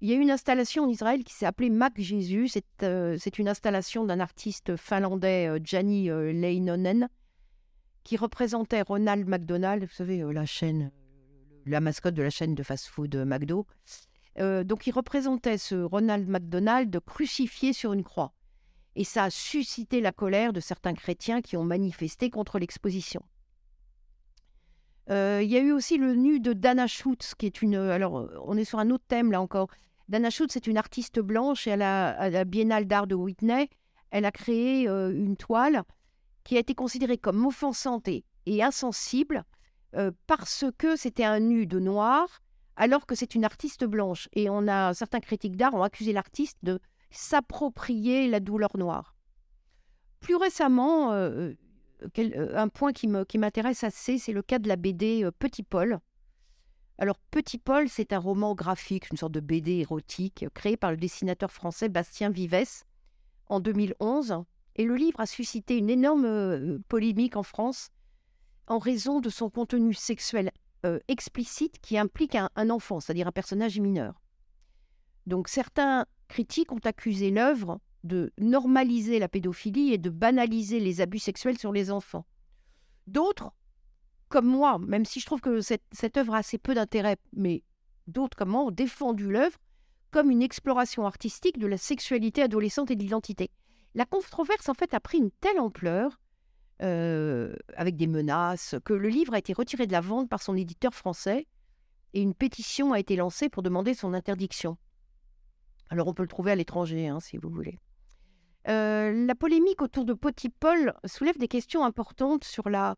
[0.00, 2.48] Il y a une installation en Israël qui s'est appelée Mac Jésus.
[2.48, 7.08] C'est euh, une installation d'un artiste finlandais, euh, Jani Leinonen,
[8.04, 10.90] qui représentait Ronald McDonald, vous savez, euh, la chaîne,
[11.66, 13.66] la mascotte de la chaîne de fast-food euh, McDo.
[14.38, 18.32] Euh, donc, il représentait ce Ronald McDonald crucifié sur une croix.
[18.96, 23.22] Et ça a suscité la colère de certains chrétiens qui ont manifesté contre l'exposition.
[25.08, 27.76] il y a eu aussi le nu de Dana Schutz, qui est une.
[27.76, 29.68] Alors, on est sur un autre thème là encore.
[30.08, 31.76] Dana Schutz est une artiste blanche et à
[32.30, 33.68] la, Biennale d'art de Whitney,
[34.10, 35.84] elle a créé une toile
[36.42, 38.24] qui a été considérée comme offensante et,
[38.60, 39.44] insensible
[39.94, 42.40] euh, parce que c'était un nu de noir,
[42.74, 44.28] alors que c'est une artiste blanche.
[44.32, 49.16] Et on a certains critiques d'art ont accusé l'artiste de s'approprier la douleur noire.
[50.20, 51.52] Plus récemment, euh,
[52.18, 56.00] euh, un point qui m'intéresse assez, c'est le cas de la BD Petit Paul.
[56.98, 60.98] Alors Petit Paul, c'est un roman graphique, une sorte de BD érotique, créé par le
[60.98, 62.84] dessinateur français Bastien Vives
[63.46, 64.44] en 2011
[64.76, 67.90] et le livre a suscité une énorme euh, polémique en France
[68.66, 70.50] en raison de son contenu sexuel
[70.86, 74.22] euh, explicite qui implique un, enfant, c'est-à-dire un personnage mineur.
[75.26, 81.18] Donc certains critiques ont accusé l'œuvre de normaliser la pédophilie et de banaliser les abus
[81.18, 82.24] sexuels sur les enfants.
[83.06, 83.52] D'autres,
[84.30, 87.62] comme moi, même si je trouve que cette, œuvre a assez peu d'intérêt, mais
[88.06, 89.58] d'autres comme moi ont défendu l'œuvre
[90.10, 93.50] comme une exploration artistique de la sexualité adolescente et de l'identité.
[93.94, 96.20] La controverse, en fait, a pris une telle ampleur,
[96.82, 100.56] euh, avec des menaces, que le livre a été retiré de la vente par son
[100.56, 101.46] éditeur français
[102.14, 104.78] et une pétition a été lancée pour demander son interdiction.
[105.90, 107.78] Alors on peut le trouver à l'étranger, hein, si vous voulez.
[108.68, 112.96] Euh, la polémique autour de Petit Paul soulève des questions importantes sur la,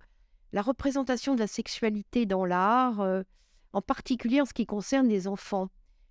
[0.53, 3.23] la représentation de la sexualité dans l'art, euh,
[3.73, 5.69] en particulier en ce qui concerne les enfants.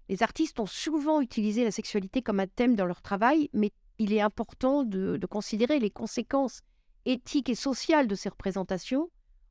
[0.09, 4.13] Les artistes ont souvent utilisé la sexualité comme un thème dans leur travail, mais il
[4.13, 6.61] est important de, considérer les conséquences
[7.05, 9.09] éthiques et sociales de ces représentations,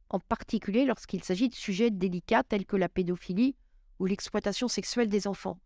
[0.08, 3.54] en particulier lorsqu'il s'agit de sujets délicats tels que la pédophilie
[4.00, 5.58] ou l'exploitation sexuelle des enfants.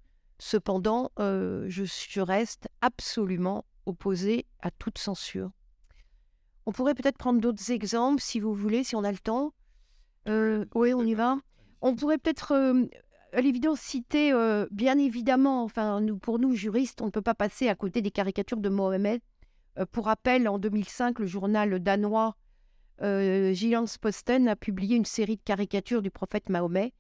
[0.47, 5.51] Cependant, euh, je, reste absolument opposé à toute censure.
[6.67, 9.55] On pourrait peut-être prendre d'autres exemples, si vous voulez, si on a le temps.
[10.29, 11.39] Euh, oui, on y va.
[11.81, 12.85] On pourrait peut-être euh,
[13.33, 14.35] à l'évidence citer,
[14.71, 18.61] bien évidemment, enfin, pour nous, juristes, on ne peut pas passer à côté des caricatures
[18.61, 19.23] de Mohamed.
[19.93, 22.37] Pour rappel, en 2005, le journal danois
[23.01, 23.55] euh,
[23.99, 26.93] Posten a publié une série de caricatures du prophète Mahomet.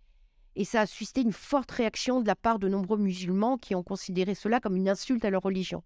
[0.56, 3.82] Et ça a suscité une forte réaction de la part de nombreux musulmans qui ont
[3.82, 5.82] considéré cela comme une insulte à leur religion.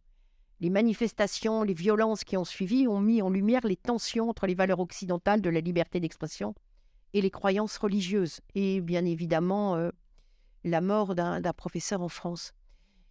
[0.61, 4.55] Les manifestations, les violences qui ont suivi ont mis en lumière les tensions entre les
[4.55, 6.55] valeurs occidentales de la liberté d'expression
[7.15, 8.41] et les croyances religieuses.
[8.55, 9.91] Et bien évidemment, euh,
[10.65, 12.53] la mort d'un professeur en France.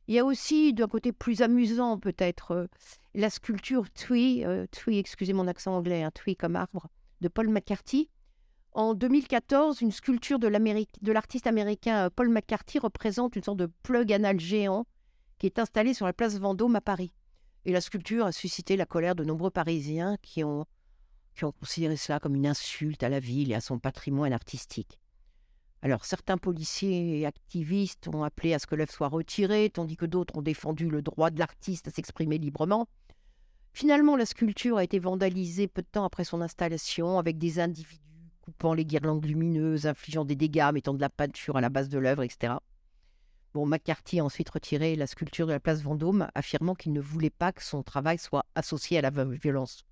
[0.08, 2.68] Il y a aussi, d'un côté plus amusant peut-être, euh,
[3.14, 6.88] la sculpture Twee, euh, excusez mon accent anglais, hein, comme arbre,
[7.22, 8.10] de Paul McCarthy.
[8.78, 14.14] En 2014, une sculpture de l'artiste américain euh, Paul McCarthy représente une sorte de plug
[14.14, 14.86] anal géant
[15.40, 17.12] qui est installé sur la place Vendôme à Paris.
[17.66, 20.68] Et la sculpture a suscité la colère de nombreux Parisiens qui ont,
[21.34, 25.00] qui ont considéré cela comme une insulte à la ville et à son patrimoine artistique.
[25.82, 30.06] Alors certains policiers et activistes ont appelé à ce que l'œuvre soit retirée, tandis que
[30.06, 32.88] d'autres ont défendu le droit de l'artiste à s'exprimer librement.
[33.74, 38.07] Finalement, la sculpture a été vandalisée peu de temps après son installation, avec des individus
[38.48, 42.00] coupant les guirlandes lumineuses, infligeant des dégâts, mettant de la peinture à la base de
[42.00, 42.54] l'œuvre, etc.
[43.54, 47.30] Bon, McCarthy a ensuite retiré la sculpture de la place Vendôme, affirmant qu'il ne voulait
[47.30, 49.84] pas que son travail soit associé à la violence.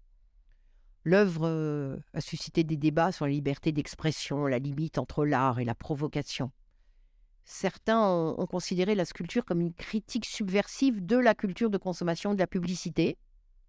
[1.04, 5.66] L'œuvre euh, a suscité des débats sur la liberté d'expression, la limite entre l'art et
[5.66, 6.50] la provocation.
[7.44, 12.40] Certains ont, considéré la sculpture comme une critique subversive de la culture de consommation de
[12.40, 13.18] la publicité,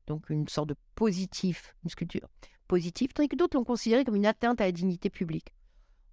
[0.07, 2.29] donc une sorte de positif, une sculpture
[2.67, 5.53] positive, tandis que d'autres l'ont considéré comme une atteinte à la dignité publique.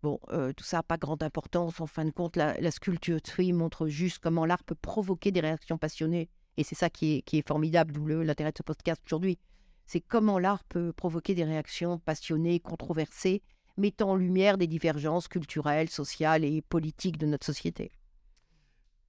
[0.01, 1.79] Bon, euh, tout ça n'a pas grande importance.
[1.79, 3.19] En fin de compte, la, la sculpture
[3.53, 6.29] montre juste comment l'art peut provoquer des réactions passionnées.
[6.57, 9.39] Et c'est ça qui est, qui est formidable, d'où l'intérêt de ce podcast aujourd'hui
[9.85, 13.41] c'est comment l'art peut provoquer des réactions passionnées, controversées,
[13.77, 17.91] mettant en lumière des divergences culturelles, sociales et politiques de notre société.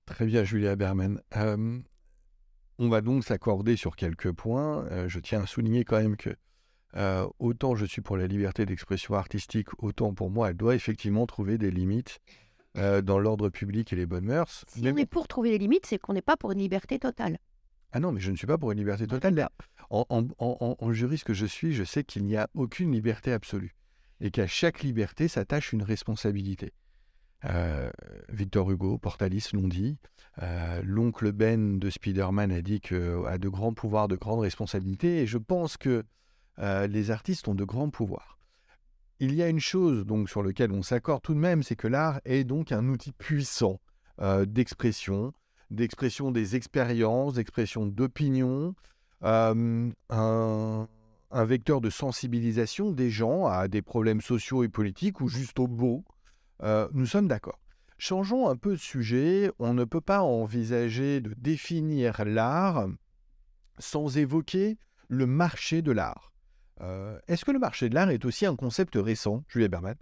[0.07, 1.21] Très bien, Julia Berman.
[1.37, 1.81] Euh,
[2.79, 4.85] on va donc s'accorder sur quelques points.
[4.87, 6.31] Euh, je tiens à souligner quand même que
[6.97, 11.27] euh, autant je suis pour la liberté d'expression artistique, autant pour moi, elle doit effectivement
[11.27, 12.21] trouver des limites
[12.77, 14.65] dans l'ordre public et les bonnes mœurs.
[14.67, 17.39] Si on est pour trouver des limites, c'est qu'on n'est pas pour une liberté totale.
[17.93, 19.49] Ah non, mais je ne suis pas pour une liberté totale.
[19.89, 23.77] En, en, juriste que je suis, je sais qu'il n'y a aucune liberté absolue
[24.21, 26.73] et qu'à chaque liberté s'attache une responsabilité.
[27.45, 27.91] Euh,
[28.31, 29.99] Victor Hugo, Portalis l'ont dit.
[30.43, 35.19] Euh, l'oncle Ben de Spider-Man a dit qu'il a de grands pouvoirs, de grandes responsabilités.
[35.19, 36.03] Et je pense que
[36.59, 38.39] euh, les artistes ont de grands pouvoirs.
[39.21, 41.89] Il y a une chose donc sur laquelle on s'accorde tout de même, c'est que
[41.89, 43.81] l'art est donc un outil puissant
[44.47, 45.33] d'expression,
[45.71, 48.75] d'expression des expériences, d'expression d'opinion,
[49.25, 50.89] euh, un,
[51.45, 56.05] vecteur de sensibilisation des gens à des problèmes sociaux et politiques ou juste au beau.
[56.63, 57.59] Euh, nous sommes d'accord.
[57.99, 59.51] Changeons un peu de sujet.
[59.59, 62.87] On ne peut pas envisager de définir l'art
[63.79, 66.34] sans évoquer le marché de l'art.
[66.81, 69.97] Euh, est-ce que le marché de l'art est aussi un concept récent, Julia Berman?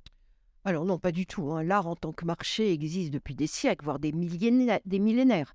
[0.65, 1.51] Alors non, pas du tout.
[1.53, 1.63] Hein.
[1.63, 5.55] L'art en tant que marché existe depuis des siècles, voire des millénaires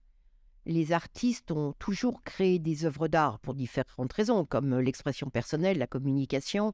[0.67, 5.87] les artistes ont toujours créé des œuvres d'art pour différentes raisons, comme l'expression personnelle, la
[5.87, 6.73] communication,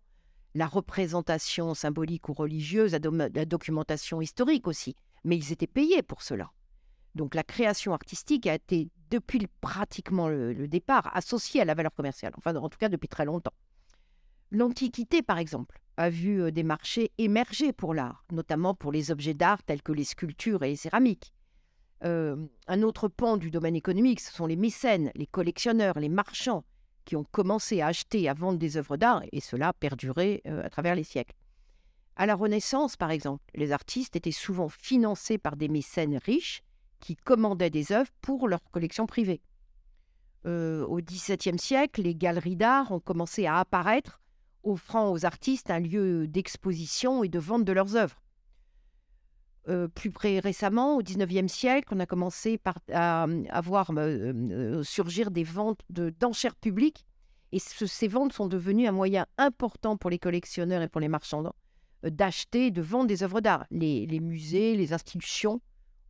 [0.55, 4.95] la représentation symbolique ou religieuse, la, documentation historique aussi.
[5.23, 6.51] Mais ils étaient payés pour cela.
[7.15, 12.33] Donc la création artistique a été, depuis pratiquement le, départ, associée à la valeur commerciale,
[12.37, 13.53] enfin en tout cas depuis très longtemps.
[14.53, 19.33] L'Antiquité, par exemple, a vu euh, des marchés émerger pour l'art, notamment pour les objets
[19.33, 21.33] d'art tels que les sculptures et les céramiques.
[22.03, 22.35] Euh,
[22.67, 26.63] un autre pan du domaine économique, ce sont les mécènes, les collectionneurs, les marchands
[27.03, 30.43] qui ont commencé à acheter et à vendre des œuvres d'art, et cela a perduré
[30.45, 31.35] euh, à travers les siècles.
[32.15, 36.61] À la Renaissance, par exemple, les artistes étaient souvent financés par des mécènes riches
[36.99, 39.41] qui commandaient des œuvres pour leur collection privée.
[40.45, 44.21] Euh, au XVIIe siècle, les galeries d'art ont commencé à apparaître,
[44.63, 48.23] offrant aux artistes un lieu d'exposition et de vente de leurs œuvres.
[49.69, 52.59] Euh, plus près récemment, au XIXe siècle, on a commencé
[52.91, 53.27] à,
[53.63, 57.05] voir euh, euh, surgir des ventes d'enchères publiques.
[57.53, 61.43] Et ces ventes sont devenues un moyen important pour les collectionneurs et pour les marchands
[62.03, 63.65] d'acheter et de vendre des œuvres d'art.
[63.69, 65.61] Les, les, musées, les institutions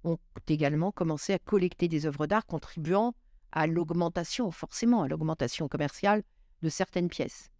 [0.04, 3.14] ont également commencé à collecter des œuvres d'art, contribuant
[3.52, 6.24] à l'augmentation, forcément, à l'augmentation commerciale
[6.62, 7.53] de certaines pièces.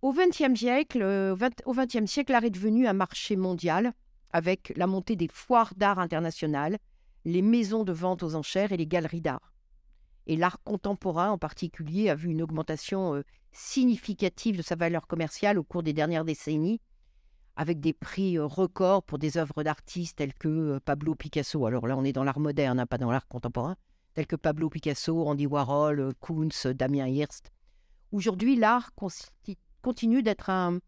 [0.00, 3.92] Au XXe siècle, au XXe siècle, l'art est devenu un marché mondial
[4.30, 6.78] avec la montée des foires d'art internationales,
[7.24, 9.52] les maisons de vente aux enchères et les galeries d'art.
[10.28, 15.58] Et l'art contemporain en particulier a vu une augmentation euh, significative de sa valeur commerciale
[15.58, 16.80] au cours des dernières décennies,
[17.56, 21.66] avec des prix euh, records pour des œuvres d'artistes tels que euh, Pablo Picasso.
[21.66, 23.74] Alors là, on est dans l'art moderne, hein, pas dans l'art contemporain,
[24.14, 27.50] tels que Pablo Picasso, Andy Warhol, Kunz, Damien Hirst.
[28.12, 28.92] Aujourd'hui, l'art
[29.82, 30.78] continue d'être un,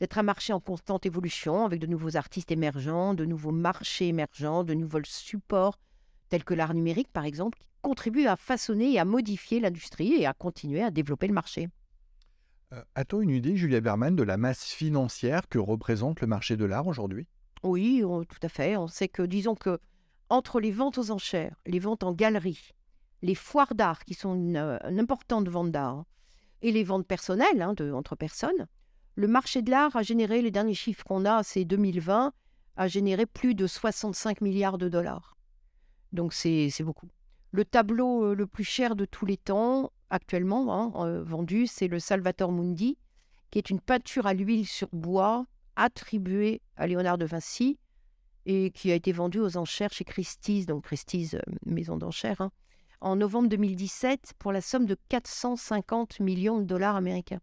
[0.00, 4.64] d'être un marché en constante évolution, avec de nouveaux artistes émergents, de nouveaux marchés émergents,
[4.64, 5.78] de nouveaux supports,
[6.28, 10.26] tels que l'art numérique par exemple, qui contribuent à façonner et à modifier l'industrie et
[10.26, 11.68] à continuer à développer le marché.
[12.72, 16.64] Euh, a-t-on une idée, Julia Berman, de la masse financière que représente le marché de
[16.64, 17.26] l'art aujourd'hui?
[17.62, 18.76] Oui, tout à fait.
[18.76, 19.78] On sait que, disons que,
[20.28, 22.72] entre les ventes aux enchères, les ventes en galerie,
[23.22, 24.56] les foires d'art, qui sont une,
[24.98, 26.04] importante vente d'art,
[26.64, 28.66] et les ventes personnelles hein, entre personnes,
[29.16, 32.32] Le marché de l'art a généré, les derniers chiffres qu'on a, c'est 2020,
[32.76, 35.36] a généré plus de 65 milliards de dollars.
[36.12, 37.08] Donc c'est beaucoup.
[37.52, 41.86] Le tableau euh, le plus cher de tous les temps, actuellement hein, euh, vendu, c'est
[41.86, 42.96] le Salvator Mundi,
[43.50, 45.46] qui est une peinture à l'huile sur bois
[45.76, 47.78] attribuée à Léonard de Vinci
[48.46, 52.50] et qui a été vendue aux enchères chez Christie's, donc Christie's, euh, maison d'enchères, hein,
[53.04, 57.40] en novembre 2017 pour la somme de 450 millions de dollars américains.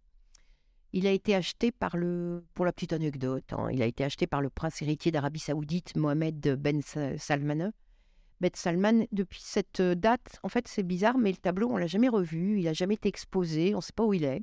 [0.91, 4.25] Il a été acheté par le, pour la petite anecdote, hein, il a été acheté
[4.25, 7.71] par le prince héritier d'Arabie Saoudite Mohamed Ben Salman.
[8.41, 11.85] Ben Salman, depuis cette euh, date, en fait c'est bizarre, mais le tableau on l'a
[11.85, 14.41] jamais revu, il n'a jamais été exposé, on ne sait pas où il est.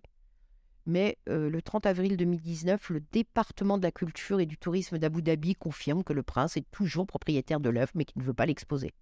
[0.86, 5.20] Mais euh, le 30 avril 2019, le département de la culture et du tourisme d'Abu
[5.20, 8.46] Dhabi confirme que le prince est toujours propriétaire de l'œuvre, mais qu'il ne veut pas
[8.46, 8.94] l'exposer.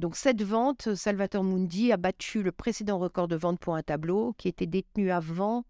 [0.00, 4.34] Donc cette vente, Salvatore Mundi a battu le précédent record de vente pour un tableau
[4.38, 5.66] qui était détenu avant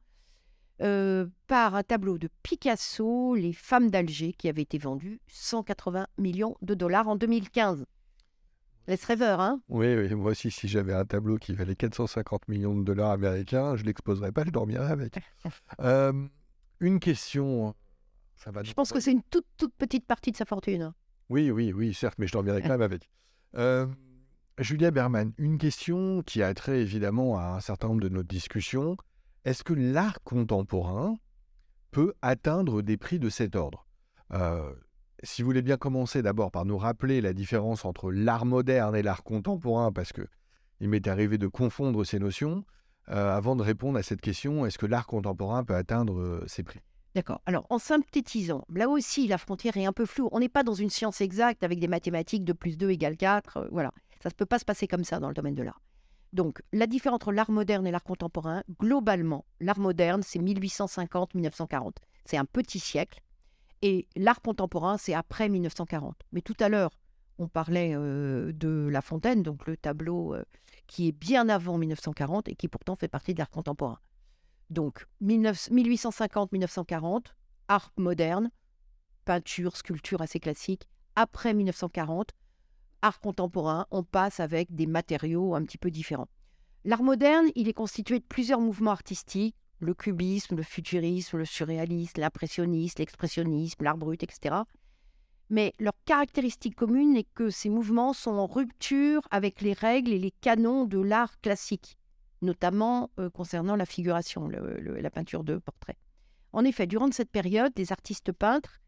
[0.83, 6.57] euh, par un tableau de Picasso, Les femmes d'Alger, qui avait été vendu 180 millions
[6.63, 7.85] de dollars en 2015.
[8.87, 12.77] Laisse rêveur, hein oui, oui, moi aussi, si j'avais un tableau qui valait 450 millions
[12.77, 15.19] de dollars américains, je ne l'exposerais pas, je dormirais avec.
[15.81, 16.13] Euh,
[16.79, 17.75] une question.
[18.37, 20.93] Ça va je pense que c'est une toute, toute petite partie de sa fortune.
[21.31, 23.11] Oui, oui, oui, certes, mais je dormirais quand même avec.
[23.57, 23.87] Euh,
[24.59, 28.97] Julia Berman, une question qui a trait évidemment à un certain nombre de nos discussions.
[29.45, 31.17] Est-ce que l'art contemporain
[31.91, 33.87] peut atteindre des prix de cet ordre?
[34.33, 34.71] Euh,
[35.23, 39.03] Si vous voulez bien commencer d'abord par nous rappeler la différence entre l'art moderne et
[39.03, 40.27] l'art contemporain, parce que
[40.81, 42.65] il m'est arrivé de confondre ces notions,
[43.11, 46.63] euh, avant de répondre à cette question, est-ce que l'art contemporain peut atteindre euh, ces
[46.63, 46.81] prix?
[47.15, 47.43] D'accord.
[47.45, 50.29] Alors, en synthétisant, là aussi, la frontière est un peu floue.
[50.33, 53.69] On n'est pas dans une science exacte avec des mathématiques de plus 2 égale 4.
[53.73, 53.93] voilà.
[54.23, 55.81] Ça ne peut pas se passer comme ça dans le domaine de l'art.
[56.33, 61.97] Donc, la différence entre l'art moderne et l'art contemporain, globalement, l'art moderne, c'est 1850-1940.
[62.25, 63.21] C'est un petit siècle.
[63.83, 66.15] Et l'art contemporain, c'est après 1940.
[66.33, 66.91] Mais tout à l'heure,
[67.39, 70.45] on parlait euh, de La Fontaine, donc le tableau euh,
[70.87, 73.99] qui est bien avant 1940 et qui pourtant fait partie de l'art contemporain.
[74.69, 77.25] Donc, 1850-1940,
[77.69, 78.51] art moderne,
[79.25, 80.87] peinture, sculpture assez classique.
[81.17, 82.31] Après 1940,
[83.03, 86.29] art contemporain, on passe avec des matériaux un petit peu différents.
[86.85, 92.21] L'art moderne, il est constitué de plusieurs mouvements artistiques, le cubisme, le futurisme, le surréalisme,
[92.21, 94.57] l'impressionnisme, l'expressionnisme, l'art brut, etc.
[95.49, 100.19] Mais leur caractéristique commune est que ces mouvements sont en rupture avec les règles et
[100.19, 101.99] les canons de l'art classique,
[102.41, 105.97] notamment euh, concernant la figuration, la peinture de portrait.
[106.53, 108.81] En effet, durant cette période, des artistes peintres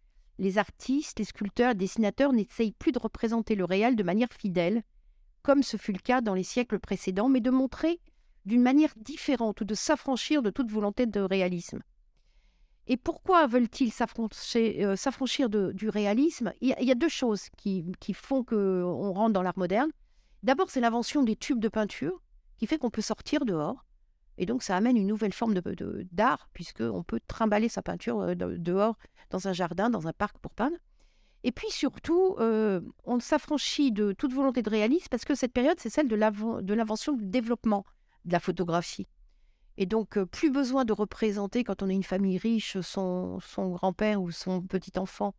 [0.42, 4.82] les artistes, les sculpteurs, les dessinateurs n'essayent plus de représenter le réel de manière fidèle,
[5.42, 8.00] comme ce fut le cas dans les siècles précédents, mais de montrer
[8.44, 11.80] d'une manière différente ou de s'affranchir de toute volonté de réalisme.
[12.88, 16.52] Et pourquoi veulent-ils s'affranchir euh, du réalisme?
[16.60, 19.90] Il y, a, deux choses qui, qui font qu'on rentre dans l'art moderne.
[20.42, 22.20] D'abord, c'est l'invention des tubes de peinture,
[22.58, 23.84] qui fait qu'on peut sortir dehors.
[24.42, 28.34] Et donc, ça amène une nouvelle forme d'art, de, puisqu'on peut trimballer sa peinture euh,
[28.34, 28.98] dehors
[29.30, 30.74] dans un jardin, dans un parc pour peindre.
[31.44, 35.78] Et puis surtout, euh, on s'affranchit de toute volonté de réalisme parce que cette période,
[35.78, 37.86] c'est celle de l'invention du développement
[38.24, 39.06] de la photographie.
[39.76, 44.20] Et donc, euh, plus besoin de représenter, quand on est une famille riche, son, grand-père
[44.20, 45.36] ou son petit-enfant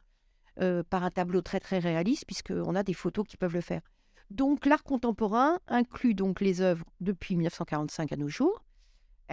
[0.89, 3.81] par un tableau très très réaliste, puisqu'on a des photos qui peuvent le faire.
[4.29, 8.63] Donc, l'art contemporain inclut donc les œuvres depuis 1945 à nos jours.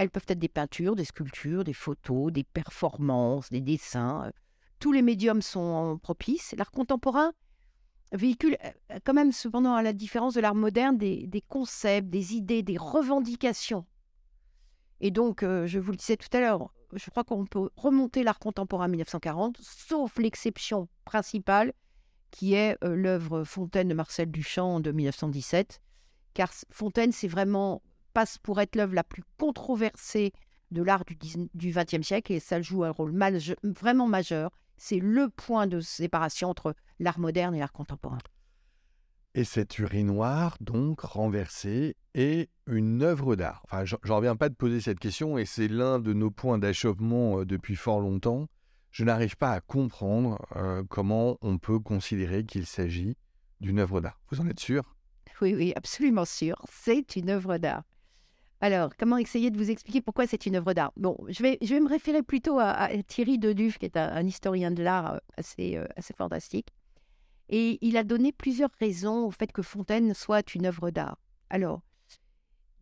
[0.01, 4.31] Elles peuvent être des peintures, des sculptures, des photos, des performances, des dessins,
[4.79, 6.55] tous les médiums sont propices.
[6.57, 7.33] L'art contemporain
[8.13, 12.63] véhicule euh, quand même, cependant, à la différence de l'art moderne, des, concepts, des idées,
[12.63, 13.85] des revendications.
[15.01, 18.23] Et donc, euh, je vous le disais tout à l'heure, je crois qu'on peut remonter
[18.23, 21.75] l'art contemporain à 1940, sauf l'exception principale,
[22.31, 25.83] qui est euh, l'œuvre Fontaine de Marcel Duchamp de 1917.
[26.33, 30.33] Car Fontaine, c'est vraiment, passe pour être l'œuvre la plus controversée
[30.71, 31.05] de l'art
[31.55, 33.13] du XXe siècle et ça joue un rôle
[33.63, 34.51] vraiment majeur
[34.81, 38.19] c'est le point de séparation entre l'art moderne et l'art contemporain.
[39.35, 43.63] Et cette urinoir, donc renversée, est une œuvre d'art.
[43.67, 47.41] Enfin, j'en reviens pas de poser cette question, et c'est l'un de nos points d'achoppement
[47.41, 48.49] euh, depuis fort longtemps.
[48.91, 53.17] Je n'arrive pas à comprendre euh, comment on peut considérer qu'il s'agit
[53.61, 54.19] d'une œuvre d'art.
[54.31, 54.97] Vous en êtes sûr?
[55.43, 56.57] Oui, oui, absolument sûr.
[56.73, 57.85] C'est une œuvre d'art.
[58.63, 60.93] Alors, comment essayer de vous expliquer pourquoi c'est une œuvre d'art?
[60.97, 65.15] Bon, je vais, me référer plutôt à, Thierry Deduve, qui est un, historien de l'art
[65.15, 66.69] euh, assez, euh, assez fantastique.
[67.49, 71.17] Et il a donné plusieurs raisons au fait que Fontaine soit une œuvre d'art.
[71.49, 71.81] Alors,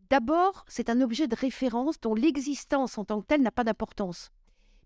[0.09, 4.31] d'abord, c'est un objet de référence dont l'existence en tant que telle n'a pas d'importance.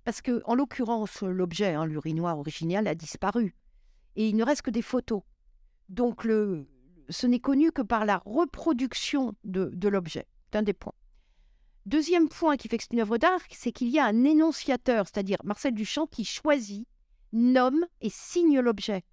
[0.06, 3.56] parce que, en l'occurrence, l'objet, hein, l'urinoir original, a disparu.
[4.16, 5.24] Et il ne reste que des photos.
[5.90, 6.24] Donc,
[7.10, 10.28] ce n'est connu que par la reproduction de l'objet.
[10.54, 10.94] Un des points.
[11.86, 15.06] Deuxième point qui fait que c'est une œuvre d'art, c'est qu'il y a un énonciateur,
[15.08, 16.88] c'est-à-dire Marcel Duchamp, qui choisit,
[17.34, 19.04] nomme et signe l'objet.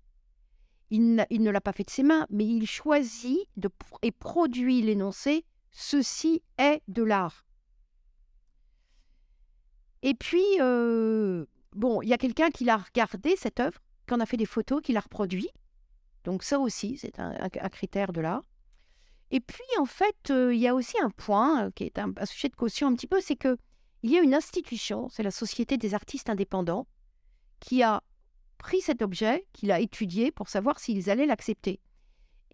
[0.91, 3.49] Il, ne l'a pas fait de ses mains, mais il choisit
[4.03, 7.47] et produit l'énoncé Ceci est de l'art.
[10.03, 14.21] Et puis, euh, bon, il y a quelqu'un qui l'a regardé, cette œuvre, qui en
[14.21, 15.49] a fait des photos, qui l'a reproduit.
[16.25, 18.43] Donc ça aussi, c'est un, critère de l'art.
[19.31, 22.13] Et puis, en fait, euh, il y a aussi un point euh, qui est un,
[22.25, 23.57] sujet de caution un petit peu, c'est que
[24.03, 26.87] il y a une institution, c'est la Société des artistes indépendants,
[27.61, 28.03] qui a
[28.57, 31.81] pris cet objet, qui l'a étudié pour savoir s'ils allaient l'accepter.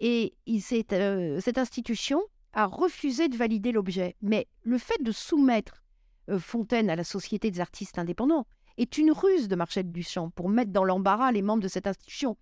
[0.01, 2.21] Et il, cette institution
[2.53, 4.17] a refusé de valider l'objet.
[4.23, 5.85] Mais le fait de soumettre
[6.29, 8.47] euh, Fontaine à la Société des artistes indépendants
[8.77, 12.37] est une ruse de Marcel Duchamp pour mettre dans l'embarras les membres de cette institution.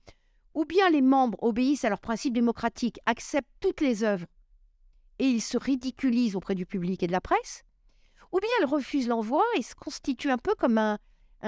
[0.55, 4.27] Ou bien les membres obéissent à leurs principes démocratiques, acceptent toutes les œuvres
[5.19, 7.65] et ils se ridiculisent auprès du public et de la presse,
[8.33, 10.99] ou bien ils refusent l'envoi et se constituent un peu comme un,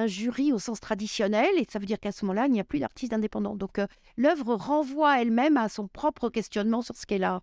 [0.06, 2.80] jury au sens traditionnel, et ça veut dire qu'à ce moment-là, il n'y a plus
[2.80, 3.56] d'artistes indépendants.
[3.56, 3.86] Donc euh,
[4.18, 7.42] l'œuvre renvoie elle-même à son propre questionnement sur ce qu'elle a.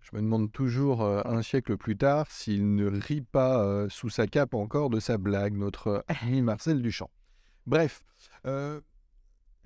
[0.00, 4.10] Je me demande toujours, euh, un siècle plus tard, s'il ne rit pas euh, sous
[4.10, 7.10] sa cape encore de sa blague, notre ami Marcel Duchamp.
[7.66, 8.04] Bref,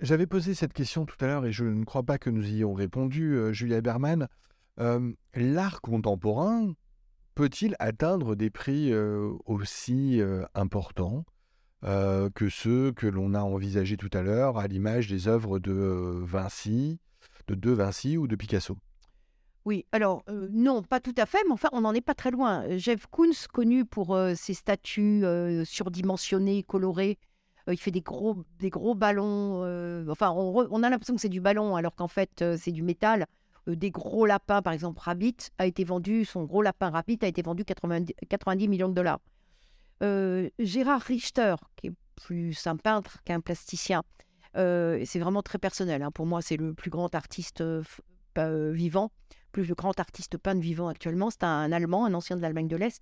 [0.03, 2.57] j'avais posé cette question tout à l'heure et je ne crois pas que nous y
[2.57, 4.27] ayons répondu, Julia Berman.
[5.33, 6.73] L'art contemporain
[7.35, 8.93] peut-il atteindre des prix
[9.45, 10.21] aussi
[10.53, 11.25] importants
[11.81, 16.99] que ceux que l'on a envisagés tout à l'heure, à l'image des œuvres de Vinci,
[17.47, 18.77] de De Vinci ou de Picasso?
[19.65, 22.77] Oui, alors non, pas tout à fait, mais enfin, on n'en est pas très loin.
[22.77, 25.23] Jeff Koons, connu pour ses statues
[25.63, 27.17] surdimensionnées, colorées,
[27.71, 29.61] il fait des gros, des gros ballons.
[30.09, 33.25] enfin, on, a l'impression que c'est du ballon, alors qu'en fait, c'est du métal.
[33.67, 37.41] des gros lapins, par exemple, Rabbit a été vendu, son gros lapin Rabbit a été
[37.41, 39.19] vendu 90, 90 millions de dollars.
[40.59, 44.03] Gérard Richter, qui est plus un peintre qu'un plasticien,
[44.55, 46.01] c'est vraiment très personnel.
[46.03, 46.11] Hein.
[46.11, 47.63] Pour moi, c'est le plus grand artiste
[48.35, 49.11] vivant
[49.53, 51.29] plus grand artiste peintre vivant actuellement.
[51.29, 53.01] C'est un, Allemand, un ancien de l'Allemagne de l'Est,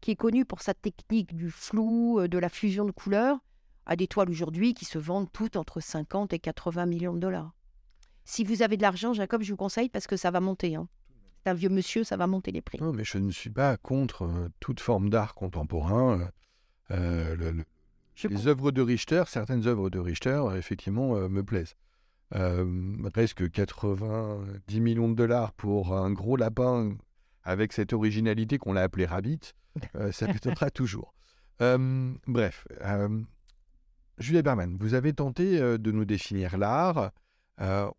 [0.00, 3.38] qui est connu pour sa technique du flou, euh, de la fusion de couleurs,
[3.86, 7.52] à des toiles aujourd'hui qui se vendent toutes entre 50 et 80 millions de dollars.
[8.24, 10.76] Si vous avez de l'argent, Jacob, je vous conseille parce que ça va monter.
[10.76, 10.88] Hein.
[11.42, 12.78] C'est un vieux monsieur, ça va monter les prix.
[12.80, 16.30] Non, mais je ne suis pas contre euh, toute forme d'art contemporain.
[16.92, 17.64] Euh,
[18.22, 21.74] les œuvres de Richter, certaines œuvres de Richter, effectivement, me plaisent.
[22.34, 26.96] Euh, presque 90 millions de dollars pour un gros lapin
[27.44, 29.40] avec cette originalité qu'on l'a appelé Rabbit,
[29.96, 31.12] euh, ça m'étonnera toujours.
[31.60, 32.66] Euh, bref,
[34.18, 37.10] Julia Berman, vous avez tenté de nous définir l'art.
[37.58, 37.92] on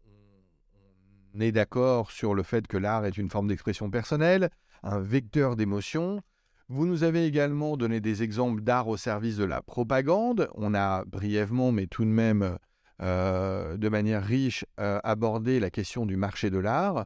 [1.40, 4.50] est d'accord sur le fait que l'art est une forme d'expression personnelle,
[4.84, 6.22] un vecteur d'émotion.
[6.70, 10.50] Vous nous avez également donné des exemples d'art au service de la propagande.
[10.56, 12.58] On a brièvement, mais tout de même,
[13.02, 17.06] euh, de manière riche euh, aborder la question du marché de l'art,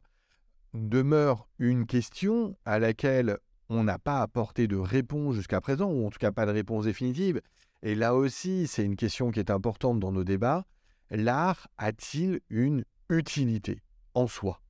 [0.74, 3.38] demeure une question à laquelle
[3.70, 6.86] on n'a pas apporté de réponse jusqu'à présent, ou en tout cas pas de réponse
[6.86, 7.41] définitive.
[7.84, 10.66] Et là aussi, c'est une question qui est importante dans nos débats.
[11.10, 13.82] L'art a-t-il une utilité
[14.14, 14.62] en soi?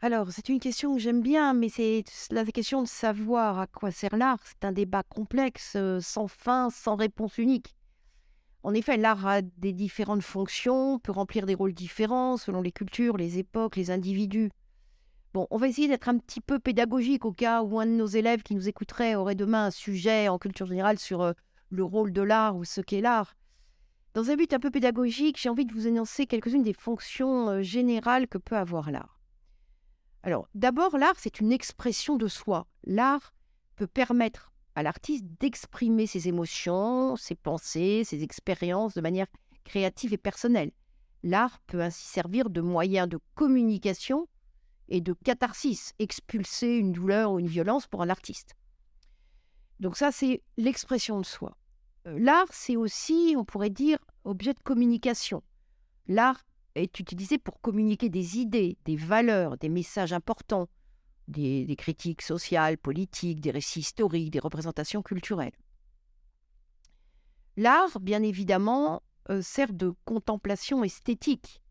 [0.00, 3.90] Alors, c'est une question que j'aime bien, mais c'est la question de savoir à quoi
[3.90, 4.38] sert l'art.
[4.44, 7.74] C'est un débat complexe, euh, sans fin, sans réponse unique.
[8.62, 13.16] En effet, l'art a des différentes fonctions, peut remplir des rôles différents selon les cultures,
[13.16, 14.50] les époques, les individus.
[15.34, 18.06] Bon, on va essayer d'être un petit peu pédagogique au cas où un de nos
[18.06, 21.32] élèves qui nous écouterait aurait demain un sujet en culture générale sur euh,
[21.70, 23.34] le rôle de l'art ou ce qu'est l'art.
[24.14, 27.62] Dans un but un peu pédagogique, j'ai envie de vous énoncer quelques-unes des fonctions euh,
[27.62, 29.18] générales que peut avoir l'art.
[30.22, 32.68] Alors, d'abord, l'art, c'est une expression de soi.
[32.84, 33.34] L'art
[33.74, 39.26] peut permettre à l'artiste d'exprimer ses émotions, ses pensées, ses expériences de manière
[39.64, 40.70] créative et personnelle.
[41.24, 44.28] L'art peut ainsi servir de moyen de communication
[44.88, 48.54] et de catharsis, expulser une douleur ou une violence pour un artiste.
[49.80, 51.56] Donc ça, c'est l'expression de soi.
[52.06, 55.42] Euh, l'art, c'est aussi, on pourrait dire, objet de communication.
[56.06, 60.68] L'art est utilisé pour communiquer des idées, des valeurs, des messages importants,
[61.28, 65.54] des, critiques sociales, politiques, des récits historiques, des représentations culturelles.
[67.56, 71.62] L'art, bien évidemment, euh, sert de contemplation esthétique.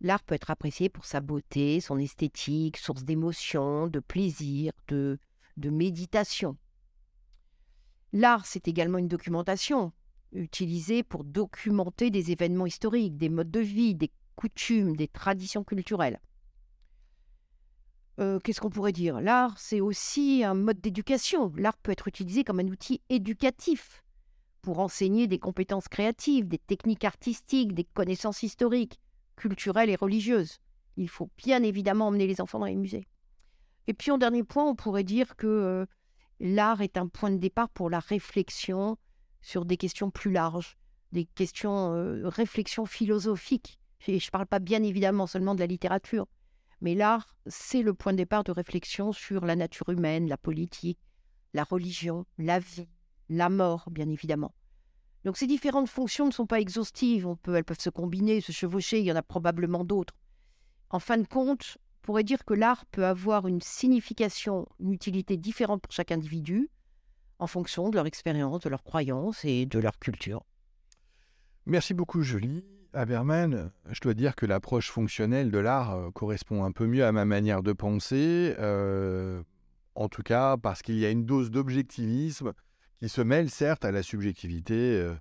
[0.00, 5.18] L'art peut être apprécié pour sa beauté, son esthétique, source d'émotion, de plaisir, de,
[5.56, 6.56] méditation.
[8.12, 9.92] L'art, c'est également une documentation,
[10.32, 16.20] utilisée pour documenter des événements historiques, des modes de vie, des coutumes, des traditions culturelles.
[18.20, 19.20] Euh, qu'est-ce qu'on pourrait dire?
[19.20, 21.52] L'art, c'est aussi un mode d'éducation.
[21.56, 24.04] L'art peut être utilisé comme un outil éducatif
[24.62, 28.98] pour enseigner des compétences créatives, des techniques artistiques, des connaissances historiques,
[29.38, 30.58] culturelles et religieuses.
[30.96, 33.06] Il faut bien évidemment emmener les enfants dans les musées.
[33.86, 35.86] Et puis en dernier point, on pourrait dire que euh,
[36.40, 38.98] l'art est un point de départ pour la réflexion
[39.40, 40.76] sur des questions plus larges,
[41.12, 43.78] des questions, euh, réflexions philosophiques.
[44.06, 46.26] je ne parle pas bien évidemment seulement de la littérature,
[46.80, 50.98] mais l'art, c'est le point de départ de réflexion sur la nature humaine, la politique,
[51.54, 52.88] la religion, la vie,
[53.28, 54.52] la mort, bien évidemment.
[55.28, 59.04] Donc ces différentes fonctions ne sont pas exhaustives, elles peuvent se combiner, se chevaucher, il
[59.04, 60.14] y en a probablement d'autres.
[60.88, 65.36] En fin de compte, on pourrait dire que l'art peut avoir une signification, une utilité
[65.36, 66.70] différente pour chaque individu,
[67.38, 70.46] en fonction de leur expérience, de leurs croyances et de leur culture.
[71.66, 72.64] Merci beaucoup Julie.
[72.94, 77.12] Haberman, je dois dire que l'approche fonctionnelle de l'art euh, correspond un peu mieux à
[77.12, 79.42] ma manière de penser, euh,
[79.94, 82.54] en tout cas parce qu'il y a une dose d'objectivisme
[82.98, 85.14] qui se mêle certes à la subjectivité euh,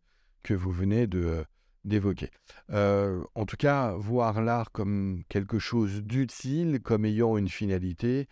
[0.44, 1.46] que vous venez de
[1.86, 2.30] d'évoquer.
[2.70, 8.28] en tout cas, voir l'art comme quelque chose d'utile, comme ayant une finalité,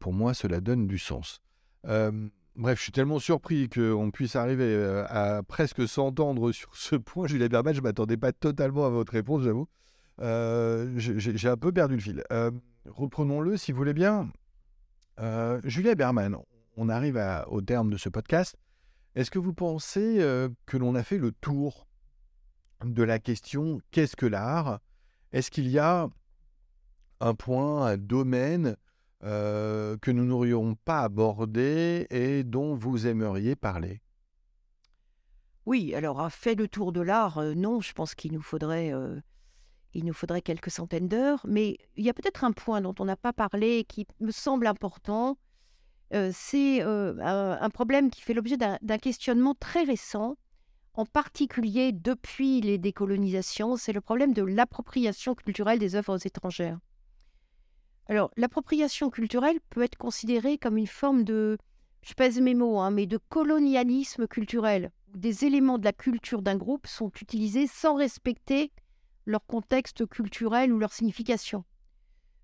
[0.00, 1.40] pour moi, cela donne du sens.
[2.60, 7.26] Bref, je suis tellement surpris qu'on puisse arriver euh, à presque s'entendre sur ce point.
[7.26, 9.66] Julia Berman, je ne m'attendais pas totalement à votre réponse, j'avoue.
[10.20, 12.22] Euh, j'ai un peu perdu le fil.
[12.32, 12.50] Euh,
[12.84, 14.30] reprenons-le, si vous voulez bien.
[15.64, 16.36] Julia Berman,
[16.76, 17.18] on arrive
[17.48, 18.56] au terme de ce podcast.
[19.14, 20.18] Est-ce que vous pensez
[20.66, 21.86] que l'on a fait le tour
[22.84, 24.80] de la question qu'est-ce que l'art?
[25.32, 26.08] Est-ce qu'il y a
[27.20, 28.76] un point, un domaine
[29.22, 34.00] que nous n'aurions pas abordé et dont vous aimeriez parler?
[35.66, 38.92] Oui, alors a fait le tour de l'art, non, je pense qu'il nous faudrait
[39.92, 43.04] il nous faudrait quelques centaines d'heures, mais il y a peut-être un point dont on
[43.04, 45.36] n'a pas parlé qui me semble important.
[46.32, 50.36] C'est un problème qui fait l'objet d'un questionnement très récent,
[50.94, 56.78] en particulier depuis les décolonisations, c'est le problème de l'appropriation culturelle des œuvres étrangères.
[58.06, 61.58] Alors, l'appropriation culturelle peut être considérée comme une forme de,
[62.02, 66.42] je pèse mes mots, hein, mais de colonialisme culturel, où des éléments de la culture
[66.42, 68.72] d'un groupe sont utilisés sans respecter
[69.26, 71.64] leur contexte culturel ou leur signification.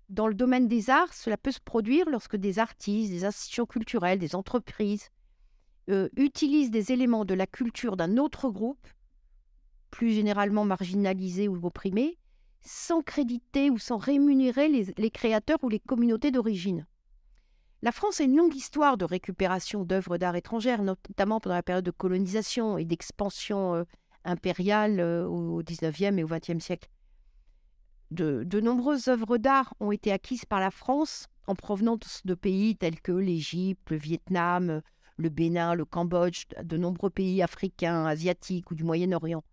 [0.09, 4.19] Dans le domaine des arts, cela peut se produire lorsque des artistes, des institutions culturelles,
[4.19, 5.09] des entreprises
[5.89, 8.87] euh, utilisent des éléments de la culture d'un autre groupe,
[9.91, 12.17] plus généralement marginalisé ou opprimé,
[12.61, 16.85] sans créditer ou sans rémunérer les, créateurs ou les communautés d'origine.
[17.81, 21.85] La France a une longue histoire de récupération d'œuvres d'art étrangères, notamment pendant la période
[21.85, 23.83] de colonisation et d'expansion euh,
[24.23, 26.89] impériale euh, au XIXe et au XXe siècle.
[28.11, 33.01] De, nombreuses œuvres d'art ont été acquises par la France en provenance de pays tels
[33.01, 34.81] que l'Égypte, le Vietnam,
[35.17, 39.43] le Bénin, le Cambodge, de nombreux pays africains, asiatiques ou du Moyen-Orient.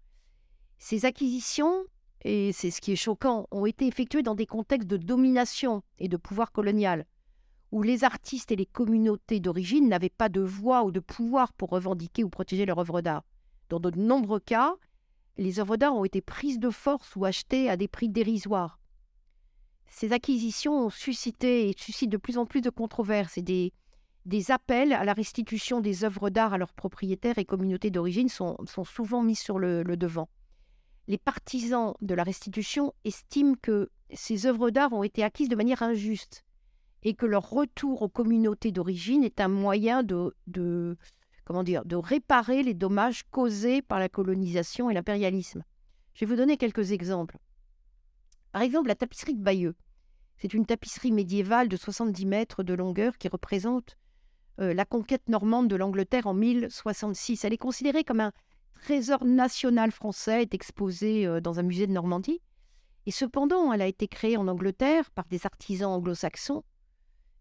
[0.78, 1.84] Ces acquisitions
[2.24, 6.08] et c'est ce qui est choquant, ont été effectués dans des contextes de domination et
[6.08, 7.04] de pouvoir colonial,
[7.70, 11.70] où les artistes et les communautés d'origine n'avaient pas de voix ou de pouvoir pour
[11.70, 13.24] revendiquer ou protéger leur œuvre d'art.
[13.68, 14.74] Dans de nombreux cas,
[15.36, 18.78] les œuvres d'art ont été prises de force ou achetées à des prix dérisoires.
[19.88, 23.72] Ces acquisitions ont suscité et suscitent de plus en plus de controverses et des,
[24.50, 28.84] appels à la restitution des œuvres d'art à leurs propriétaires et communautés d'origine sont, sont
[28.84, 30.28] souvent mis sur le devant
[31.06, 35.82] les partisans de la restitution estiment que ces œuvres d'art ont été acquises de manière
[35.82, 36.44] injuste
[37.02, 40.96] et que leur retour aux communautés d'origine est un moyen de,
[41.44, 45.62] comment dire, de réparer les dommages causés par la colonisation et l'impérialisme.
[46.14, 47.38] Je vais vous donner quelques exemples.
[48.52, 49.74] Par exemple, la tapisserie de Bayeux.
[50.36, 53.96] C'est une tapisserie médiévale de 70 mètres de longueur qui représente
[54.60, 57.44] euh, la conquête normande de l'Angleterre en 1066.
[57.44, 58.32] Elle est considérée comme un
[58.74, 62.40] trésor national français est exposé euh, dans un musée de Normandie.
[63.06, 66.64] Et cependant, elle a été créée en Angleterre par des artisans anglo-saxons.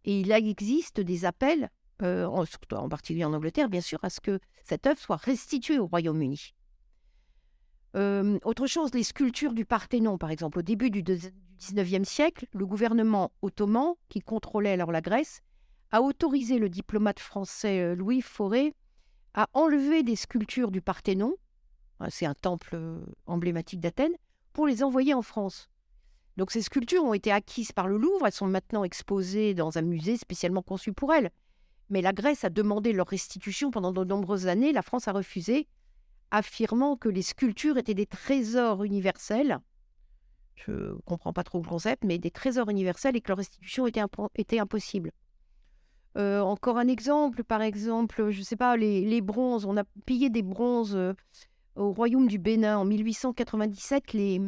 [0.05, 1.69] Et il existe des appels,
[2.01, 5.87] euh, en, particulier en Angleterre, bien sûr, à ce que cette œuvre soit restituée au
[5.87, 6.53] Royaume-Uni.
[7.95, 10.59] Euh, autre chose, les sculptures du Parthénon, par exemple.
[10.59, 15.41] Au début du XIXe siècle, le gouvernement ottoman, qui contrôlait alors la Grèce,
[15.91, 18.73] a autorisé le diplomate français Louis Fauré
[19.33, 21.35] a enlevé des sculptures du Parthénon,
[21.99, 24.15] hein, c'est un temple euh, emblématique d'Athènes,
[24.53, 25.69] pour les envoyer en France.
[26.37, 29.81] Donc ces sculptures ont été acquises par le Louvre, elles sont maintenant exposées dans un
[29.81, 31.31] musée spécialement conçu pour elles.
[31.89, 34.71] Mais la Grèce a demandé leur restitution pendant de nombreuses années.
[34.71, 35.67] La France a refusé,
[36.31, 39.59] affirmant que les sculptures étaient des trésors universels.
[40.55, 43.87] Je ne comprends pas trop le concept, mais des trésors universels et que leur restitution
[43.87, 45.11] était, impossible.
[46.17, 49.65] Euh, encore un exemple, par exemple, je ne sais pas, les, bronzes.
[49.65, 51.13] On a pillé des bronzes euh,
[51.75, 54.13] au royaume du Bénin en 1897.
[54.13, 54.39] Les,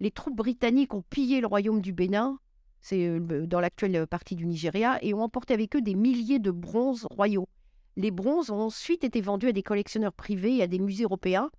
[0.00, 2.38] les troupes britanniques ont pillé le royaume du Bénin,
[2.82, 6.50] c'est euh, dans l'actuelle partie du Nigeria, et ont emporté avec eux des milliers de
[6.50, 7.48] bronzes royaux.
[7.96, 11.50] Les bronzes ont ensuite été vendus à des collectionneurs privés et à des musées européens,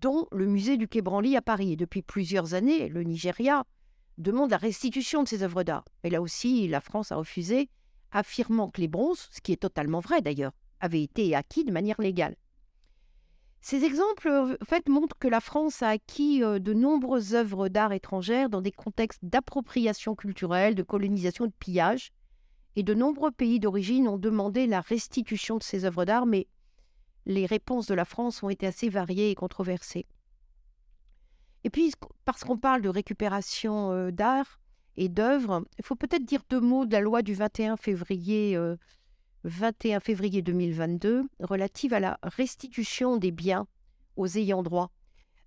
[0.00, 1.72] dont le musée du Quai Branly à Paris.
[1.72, 3.64] Et depuis plusieurs années, le Nigeria
[4.18, 5.84] demande la restitution de ces œuvres d'art.
[6.02, 7.68] Et là aussi, la France a refusé,
[8.12, 12.00] affirmant que les bronzes, ce qui est totalement vrai d'ailleurs, avaient été acquis de manière
[12.00, 12.36] légale.
[13.66, 18.48] Ces exemples fait, montrent que la France a acquis euh, de nombreuses œuvres d'art étrangères
[18.48, 22.12] dans des contextes d'appropriation culturelle, de colonisation et de pillage.
[22.76, 26.46] Et de nombreux pays d'origine ont demandé la restitution de ces œuvres d'art, mais
[27.24, 30.06] les réponses de la France ont été assez variées et controversées.
[31.64, 31.92] Et puis,
[32.24, 34.60] parce qu'on parle de récupération euh, d'art
[34.96, 38.56] et d'œuvres, il faut peut-être dire deux mots de la loi du 21 février,
[39.46, 43.66] 21 euh, février 2022 relative à la restitution des biens
[44.16, 44.90] aux ayants droit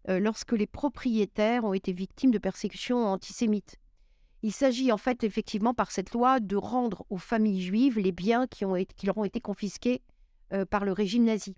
[0.10, 3.78] euh, lorsque les propriétaires ont été victimes de persécutions antisémites.
[4.42, 8.48] Il s'agit en fait effectivement par cette loi de rendre aux familles juives les biens
[8.48, 10.02] qui, leur ont été confisqués
[10.72, 11.56] par le régime nazi.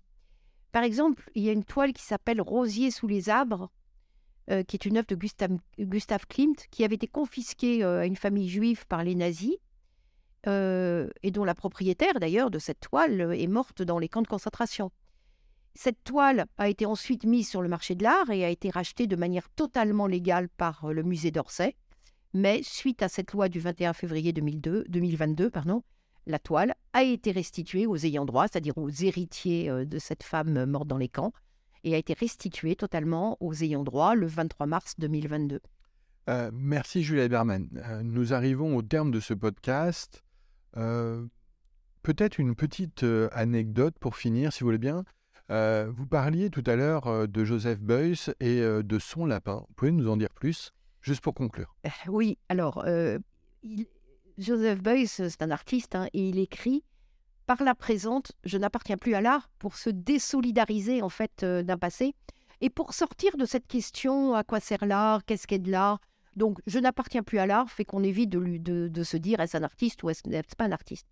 [0.72, 3.70] Par exemple, il y a une toile qui s'appelle Rosier sous les arbres,
[4.50, 8.16] euh, qui est une œuvre de Gustav, Klimt, qui avait été confisquée euh, à une
[8.16, 9.56] famille juive par les nazis,
[10.46, 14.28] euh, et dont la propriétaire d'ailleurs de cette toile est morte dans les camps de
[14.28, 14.90] concentration.
[15.74, 19.06] Cette toile a été ensuite mise sur le marché de l'art et a été rachetée
[19.06, 21.76] de manière totalement légale par le musée d'Orsay,
[22.34, 25.82] mais suite à cette loi du 21 février 2002, 2022, pardon,
[26.26, 30.66] la toile a été restituée aux ayants droit, c'est-à-dire aux héritiers euh, de cette femme
[30.66, 31.32] morte dans les camps,
[31.84, 35.60] et a été restituée totalement aux ayants droit le 23 mars 2022.
[36.28, 37.68] Euh, merci Julia Berman.
[37.88, 40.22] Euh, nous arrivons au terme de ce podcast.
[40.74, 45.04] Peut-être une petite anecdote pour finir, si vous voulez bien.
[45.48, 49.64] vous parliez tout à l'heure de Joseph Beuys et de son lapin.
[49.68, 51.74] Vous pouvez nous en dire plus, juste pour conclure
[52.08, 52.84] Oui, alors,
[54.38, 56.84] Joseph Beuys, c'est un artiste, hein, et il écrit
[57.46, 61.78] Par la présente, je n'appartiens plus à l'art pour se désolidariser en fait euh, d'un
[61.78, 62.14] passé
[62.60, 66.00] et pour sortir de cette question à quoi sert l'art, qu'est-ce qu'est de l'art?
[66.36, 70.02] Donc, je n'appartiens plus à l'art fait qu'on évite de, se dire est-ce un artiste
[70.02, 70.22] ou est-ce
[70.56, 71.06] pas un artiste?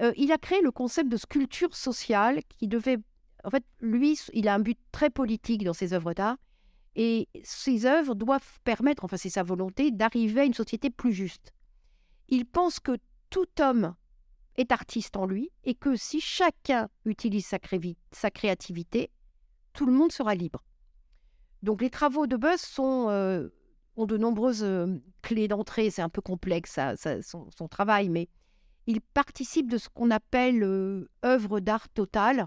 [0.00, 2.98] Euh, il a créé le concept de sculpture sociale qui devait.
[3.44, 6.36] En fait, lui, il a un but très politique dans ses œuvres d'art.
[6.96, 11.52] Et ses œuvres doivent permettre, enfin c'est sa volonté, d'arriver à une société plus juste.
[12.28, 12.96] Il pense que
[13.28, 13.94] tout homme
[14.56, 19.10] est artiste en lui et que si chacun utilise sa, créativité,
[19.74, 20.64] tout le monde sera libre.
[21.62, 23.48] Donc les travaux de Buzz sont, euh,
[23.96, 24.66] ont de nombreuses
[25.22, 26.78] clés d'entrée, c'est un peu complexe
[27.22, 28.28] son, travail, mais
[28.86, 32.46] il participe de ce qu'on appelle euh, œuvre d'art totale,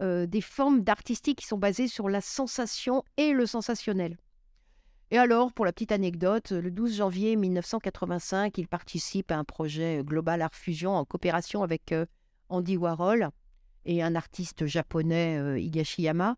[0.00, 4.18] des formes d'artistique qui sont basées sur la sensation et le sensationnel.
[5.12, 10.02] Et alors, pour la petite anecdote, le 12 janvier 1985, il participe à un projet
[10.02, 11.94] Global Art Fusion en coopération avec
[12.48, 13.28] Andy Warhol
[13.84, 16.36] et un artiste japonais, Higashiyama.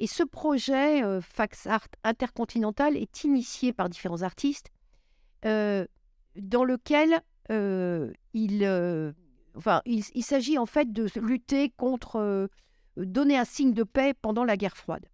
[0.00, 4.70] Et ce projet, euh, Fax Art Intercontinental, est initié par différents artistes,
[5.42, 7.22] dans lequel
[8.34, 9.14] il,
[9.56, 12.48] enfin, il s'agit en fait de lutter contre,
[12.96, 15.06] donner un signe de paix pendant la guerre froide.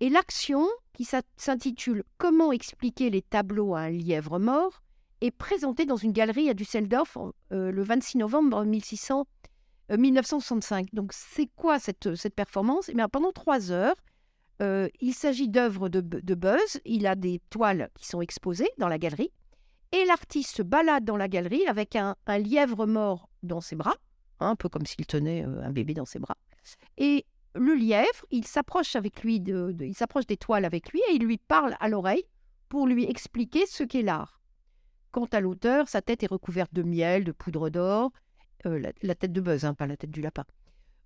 [0.00, 1.06] Et l'action, qui
[1.36, 4.82] s'intitule Comment expliquer les tableaux à un lièvre mort,
[5.20, 7.18] est présentée dans une galerie à Düsseldorf
[7.52, 9.26] euh, le 26 novembre 1600,
[9.96, 10.86] 1965.
[10.86, 12.88] Euh, Donc c'est quoi cette, cette performance?
[12.88, 13.96] Eh bien, Pendant trois heures,
[14.62, 16.80] euh, il s'agit d'œuvres de, de, Buzz.
[16.84, 19.32] Il a des toiles qui sont exposées dans la galerie.
[19.92, 23.96] Et l'artiste se balade dans la galerie avec un, un lièvre mort dans ses bras,
[24.38, 26.36] hein, un peu comme s'il tenait un bébé dans ses bras.
[26.96, 27.26] Et
[27.56, 31.24] le lièvre, il s'approche avec lui, de, il s'approche des toiles avec lui et il
[31.24, 32.24] lui parle à l'oreille
[32.68, 34.40] pour lui expliquer ce qu'est l'art.
[35.10, 38.12] Quant à l'auteur, sa tête est recouverte de miel, de poudre d'or,
[38.66, 40.44] euh, la, tête de Buzz, hein, pas la tête du lapin.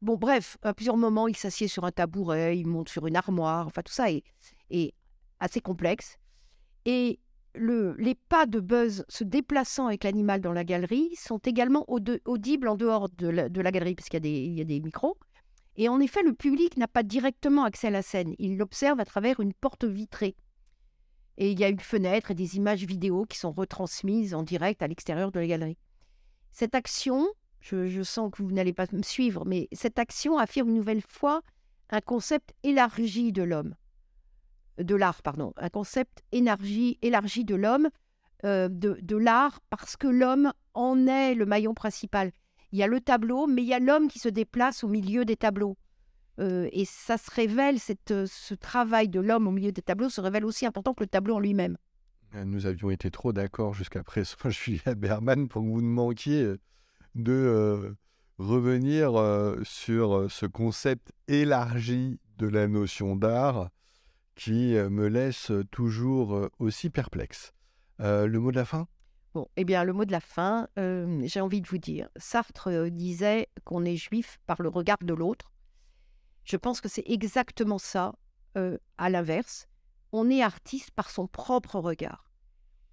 [0.02, 3.66] Bon, bref, à plusieurs moments, il s'assied sur un tabouret, il monte sur une armoire,
[3.66, 4.94] enfin tout ça est,
[5.40, 6.18] assez complexe.
[6.84, 7.20] Et
[7.54, 12.76] les pas de Buzz se déplaçant avec l'animal dans la galerie sont également audibles en
[12.76, 15.16] dehors de la, galerie, puisqu'il y a des micros.
[15.76, 18.34] Et en effet, le public n'a pas directement accès à la scène.
[18.38, 20.36] Il l'observe à travers une porte vitrée.
[21.36, 24.82] Et il y a une fenêtre et des images vidéo qui sont retransmises en direct
[24.82, 25.78] à l'extérieur de la galerie.
[26.52, 27.26] Cette action,
[27.64, 31.42] je, sens que vous n'allez pas me suivre, mais cette action affirme une nouvelle fois
[31.90, 33.74] un concept élargi de l'homme,
[34.78, 37.88] de l'art, pardon, un concept élargi, élargi de l'homme,
[38.44, 42.32] euh, de, l'art, parce que l'homme en est le maillon principal.
[42.72, 45.24] Il y a le tableau, mais il y a l'homme qui se déplace au milieu
[45.24, 45.78] des tableaux.
[46.40, 47.78] Euh, et ça se révèle,
[48.10, 51.08] euh, ce travail de l'homme au milieu des tableaux se révèle aussi important que le
[51.08, 51.78] tableau en lui-même.
[52.34, 56.56] Nous avions été trop d'accord jusqu'à présent, Julia Berman, pour que vous ne manquiez
[57.14, 57.94] de euh,
[58.38, 63.70] revenir euh, sur euh, ce concept élargi de la notion d'art
[64.34, 67.52] qui me laisse toujours aussi perplexe.
[68.00, 68.88] le mot de la fin?
[69.32, 73.48] Bon, eh bien, le mot de la fin, j'ai envie de vous dire, Sartre disait
[73.62, 75.52] qu'on est juif par le regard de l'autre.
[76.42, 78.16] Je pense que c'est exactement ça,
[78.56, 79.68] à l'inverse.
[80.10, 82.28] On est artiste par son propre regard.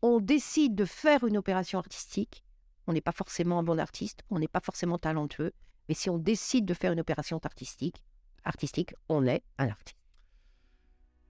[0.03, 2.43] On décide de faire une opération artistique
[2.91, 5.53] on n'est pas forcément un bon artiste, on n'est pas forcément talentueux,
[5.87, 8.03] mais si on décide de faire une opération artistique,
[8.43, 9.97] artistique, on est un artiste.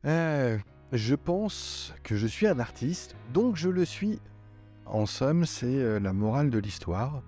[0.06, 0.58] Euh,
[0.92, 4.20] je pense que je suis un artiste, donc je le suis.
[4.88, 7.22] En somme, c'est euh, la morale de l'histoire.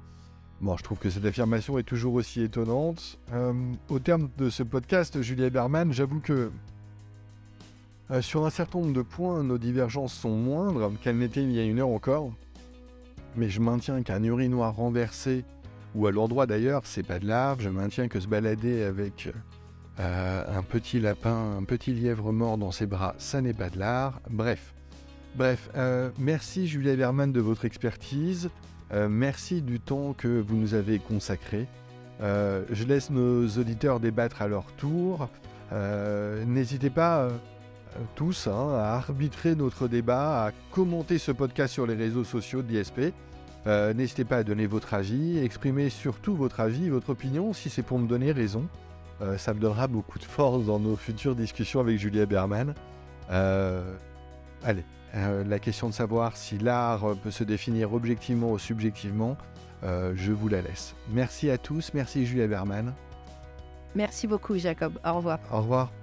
[0.61, 3.19] Bon, je trouve que cette affirmation est toujours aussi étonnante.
[3.33, 3.53] Euh,
[3.89, 6.51] au terme de ce podcast, Julia Berman, j'avoue que
[8.21, 11.63] sur un certain nombre de points, nos divergences sont moindres qu'elles n'étaient il y a
[11.63, 12.31] une heure encore
[13.35, 15.45] mais je maintiens qu'un urinoir renversé,
[15.95, 17.59] ou à l'endroit d'ailleurs, c'est pas de l'art.
[17.59, 19.29] Je maintiens que se balader avec
[19.99, 23.79] euh, un petit lapin, un petit lièvre mort dans ses bras, ça n'est pas de
[23.79, 24.21] l'art.
[24.29, 24.73] Bref.
[25.35, 28.49] Bref, euh, merci Julia Berman de votre expertise.
[28.91, 31.67] Euh, merci du temps que vous nous avez consacré.
[32.21, 35.29] je laisse nos auditeurs débattre à leur tour.
[36.45, 37.29] N'hésitez pas
[38.15, 42.71] tous hein, à arbitrer notre débat, à commenter ce podcast sur les réseaux sociaux de
[42.71, 43.13] l'ISP.
[43.65, 47.83] Euh, n'hésitez pas à donner votre avis, exprimer surtout votre avis, votre opinion, si c'est
[47.83, 48.67] pour me donner raison.
[49.21, 52.73] Euh, ça me donnera beaucoup de force dans nos futures discussions avec Julia Berman.
[53.31, 53.81] Euh,
[54.63, 54.83] allez,
[55.13, 59.37] la question de savoir si l'art peut se définir objectivement ou subjectivement,
[59.83, 60.95] je vous la laisse.
[61.11, 62.93] Merci à tous, merci Julia Berman.
[63.93, 65.37] Merci beaucoup Jacob, au revoir.
[65.51, 66.02] Au revoir.